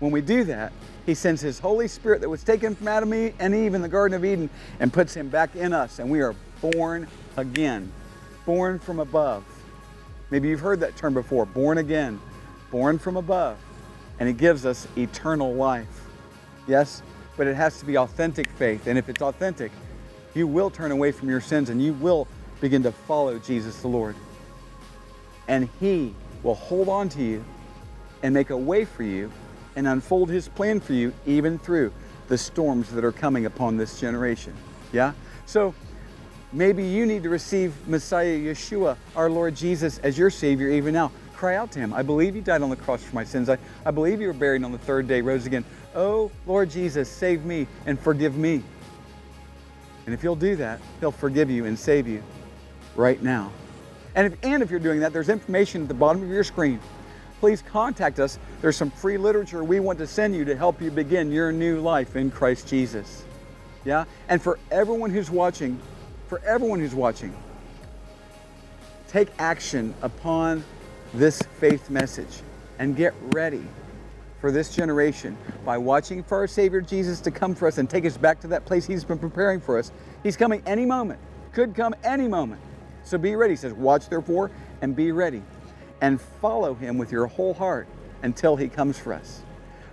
When 0.00 0.10
we 0.10 0.20
do 0.22 0.44
that, 0.44 0.72
He 1.06 1.14
sends 1.14 1.40
His 1.40 1.58
Holy 1.58 1.86
Spirit 1.86 2.22
that 2.22 2.28
was 2.28 2.42
taken 2.42 2.74
from 2.74 2.88
Adam 2.88 3.12
and 3.12 3.54
Eve 3.54 3.74
in 3.74 3.82
the 3.82 3.88
Garden 3.88 4.16
of 4.16 4.24
Eden 4.24 4.50
and 4.80 4.92
puts 4.92 5.14
Him 5.14 5.28
back 5.28 5.54
in 5.54 5.72
us, 5.72 5.98
and 5.98 6.10
we 6.10 6.20
are 6.20 6.34
born 6.60 7.06
again, 7.36 7.92
born 8.44 8.78
from 8.78 8.98
above. 8.98 9.44
Maybe 10.30 10.48
you've 10.48 10.60
heard 10.60 10.80
that 10.80 10.96
term 10.96 11.14
before 11.14 11.46
born 11.46 11.78
again, 11.78 12.20
born 12.70 12.98
from 12.98 13.16
above, 13.16 13.58
and 14.18 14.28
He 14.28 14.34
gives 14.34 14.66
us 14.66 14.88
eternal 14.96 15.54
life. 15.54 16.08
Yes, 16.66 17.02
but 17.36 17.46
it 17.46 17.54
has 17.54 17.78
to 17.80 17.84
be 17.84 17.98
authentic 17.98 18.48
faith, 18.50 18.86
and 18.86 18.98
if 18.98 19.08
it's 19.08 19.22
authentic, 19.22 19.70
you 20.34 20.46
will 20.46 20.70
turn 20.70 20.92
away 20.92 21.12
from 21.12 21.28
your 21.28 21.40
sins 21.40 21.70
and 21.70 21.82
you 21.82 21.92
will 21.94 22.28
begin 22.60 22.82
to 22.84 22.92
follow 22.92 23.38
Jesus 23.38 23.80
the 23.80 23.88
Lord. 23.88 24.14
And 25.48 25.68
He 25.80 26.14
will 26.42 26.54
hold 26.54 26.88
on 26.88 27.08
to 27.10 27.22
you 27.22 27.44
and 28.22 28.32
make 28.32 28.50
a 28.50 28.56
way 28.56 28.84
for 28.84 29.02
you 29.02 29.32
and 29.76 29.86
unfold 29.86 30.30
His 30.30 30.48
plan 30.48 30.80
for 30.80 30.92
you, 30.92 31.12
even 31.26 31.58
through 31.58 31.92
the 32.28 32.38
storms 32.38 32.90
that 32.90 33.04
are 33.04 33.12
coming 33.12 33.46
upon 33.46 33.76
this 33.76 34.00
generation. 34.00 34.54
Yeah? 34.92 35.12
So 35.46 35.74
maybe 36.52 36.84
you 36.84 37.06
need 37.06 37.22
to 37.24 37.28
receive 37.28 37.74
Messiah 37.88 38.38
Yeshua, 38.38 38.96
our 39.16 39.28
Lord 39.28 39.54
Jesus, 39.54 39.98
as 39.98 40.16
your 40.16 40.30
Savior 40.30 40.68
even 40.68 40.94
now. 40.94 41.12
Cry 41.34 41.56
out 41.56 41.72
to 41.72 41.78
Him. 41.78 41.94
I 41.94 42.02
believe 42.02 42.36
you 42.36 42.42
died 42.42 42.62
on 42.62 42.70
the 42.70 42.76
cross 42.76 43.02
for 43.02 43.14
my 43.14 43.24
sins. 43.24 43.48
I, 43.48 43.58
I 43.84 43.90
believe 43.90 44.20
you 44.20 44.26
were 44.26 44.34
buried 44.34 44.62
on 44.62 44.72
the 44.72 44.78
third 44.78 45.08
day, 45.08 45.22
rose 45.22 45.46
again. 45.46 45.64
Oh, 45.94 46.30
Lord 46.46 46.70
Jesus, 46.70 47.08
save 47.08 47.44
me 47.44 47.66
and 47.86 47.98
forgive 47.98 48.36
me. 48.36 48.62
And 50.06 50.14
if 50.14 50.22
you'll 50.22 50.36
do 50.36 50.56
that, 50.56 50.80
He'll 51.00 51.10
forgive 51.10 51.50
you 51.50 51.64
and 51.64 51.78
save 51.78 52.06
you 52.06 52.22
right 52.94 53.22
now. 53.22 53.52
And 54.14 54.32
if, 54.32 54.44
and 54.44 54.62
if 54.62 54.70
you're 54.70 54.80
doing 54.80 55.00
that, 55.00 55.12
there's 55.12 55.28
information 55.28 55.82
at 55.82 55.88
the 55.88 55.94
bottom 55.94 56.22
of 56.22 56.28
your 56.28 56.44
screen. 56.44 56.80
Please 57.40 57.62
contact 57.62 58.20
us. 58.20 58.38
There's 58.60 58.76
some 58.76 58.90
free 58.90 59.16
literature 59.16 59.64
we 59.64 59.80
want 59.80 59.98
to 59.98 60.06
send 60.06 60.36
you 60.36 60.44
to 60.44 60.54
help 60.54 60.82
you 60.82 60.90
begin 60.90 61.32
your 61.32 61.50
new 61.50 61.80
life 61.80 62.14
in 62.14 62.30
Christ 62.30 62.68
Jesus. 62.68 63.24
Yeah? 63.82 64.04
And 64.28 64.42
for 64.42 64.58
everyone 64.70 65.08
who's 65.08 65.30
watching, 65.30 65.80
for 66.28 66.38
everyone 66.40 66.80
who's 66.80 66.94
watching, 66.94 67.34
take 69.08 69.28
action 69.38 69.94
upon 70.02 70.62
this 71.14 71.40
faith 71.58 71.88
message 71.88 72.42
and 72.78 72.94
get 72.94 73.14
ready 73.32 73.64
for 74.38 74.52
this 74.52 74.74
generation 74.74 75.36
by 75.64 75.78
watching 75.78 76.22
for 76.22 76.36
our 76.36 76.46
Savior 76.46 76.82
Jesus 76.82 77.20
to 77.20 77.30
come 77.30 77.54
for 77.54 77.66
us 77.66 77.78
and 77.78 77.88
take 77.88 78.04
us 78.04 78.18
back 78.18 78.38
to 78.40 78.48
that 78.48 78.66
place 78.66 78.86
He's 78.86 79.02
been 79.02 79.18
preparing 79.18 79.60
for 79.60 79.78
us. 79.78 79.92
He's 80.22 80.36
coming 80.36 80.62
any 80.66 80.84
moment, 80.84 81.18
could 81.52 81.74
come 81.74 81.94
any 82.04 82.28
moment. 82.28 82.60
So 83.02 83.16
be 83.16 83.34
ready. 83.34 83.54
He 83.54 83.56
says, 83.56 83.72
Watch 83.72 84.10
therefore 84.10 84.50
and 84.82 84.94
be 84.94 85.10
ready 85.10 85.42
and 86.00 86.20
follow 86.20 86.74
Him 86.74 86.98
with 86.98 87.12
your 87.12 87.26
whole 87.26 87.54
heart 87.54 87.88
until 88.22 88.56
He 88.56 88.68
comes 88.68 88.98
for 88.98 89.12
us. 89.12 89.42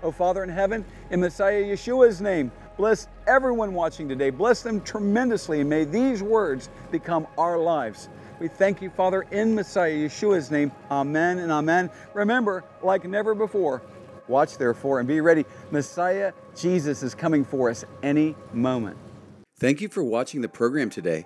Oh, 0.03 0.11
Father 0.11 0.43
in 0.43 0.49
heaven, 0.49 0.85
in 1.09 1.19
Messiah 1.19 1.63
Yeshua's 1.63 2.21
name, 2.21 2.51
bless 2.77 3.07
everyone 3.25 3.73
watching 3.73 4.07
today. 4.07 4.29
Bless 4.29 4.61
them 4.61 4.81
tremendously, 4.81 5.61
and 5.61 5.69
may 5.69 5.85
these 5.85 6.21
words 6.21 6.69
become 6.91 7.27
our 7.37 7.57
lives. 7.57 8.09
We 8.39 8.47
thank 8.47 8.81
you, 8.81 8.91
Father, 8.91 9.25
in 9.31 9.55
Messiah 9.55 9.95
Yeshua's 9.95 10.51
name. 10.51 10.71
Amen 10.91 11.39
and 11.39 11.51
amen. 11.51 11.89
Remember, 12.13 12.63
like 12.83 13.03
never 13.05 13.33
before, 13.33 13.81
Watch 14.27 14.57
therefore 14.57 14.99
and 14.99 15.07
be 15.07 15.21
ready. 15.21 15.45
Messiah 15.71 16.33
Jesus 16.55 17.03
is 17.03 17.15
coming 17.15 17.45
for 17.45 17.69
us 17.69 17.85
any 18.03 18.35
moment. 18.53 18.97
Thank 19.57 19.81
you 19.81 19.89
for 19.89 20.03
watching 20.03 20.41
the 20.41 20.49
program 20.49 20.89
today. 20.89 21.25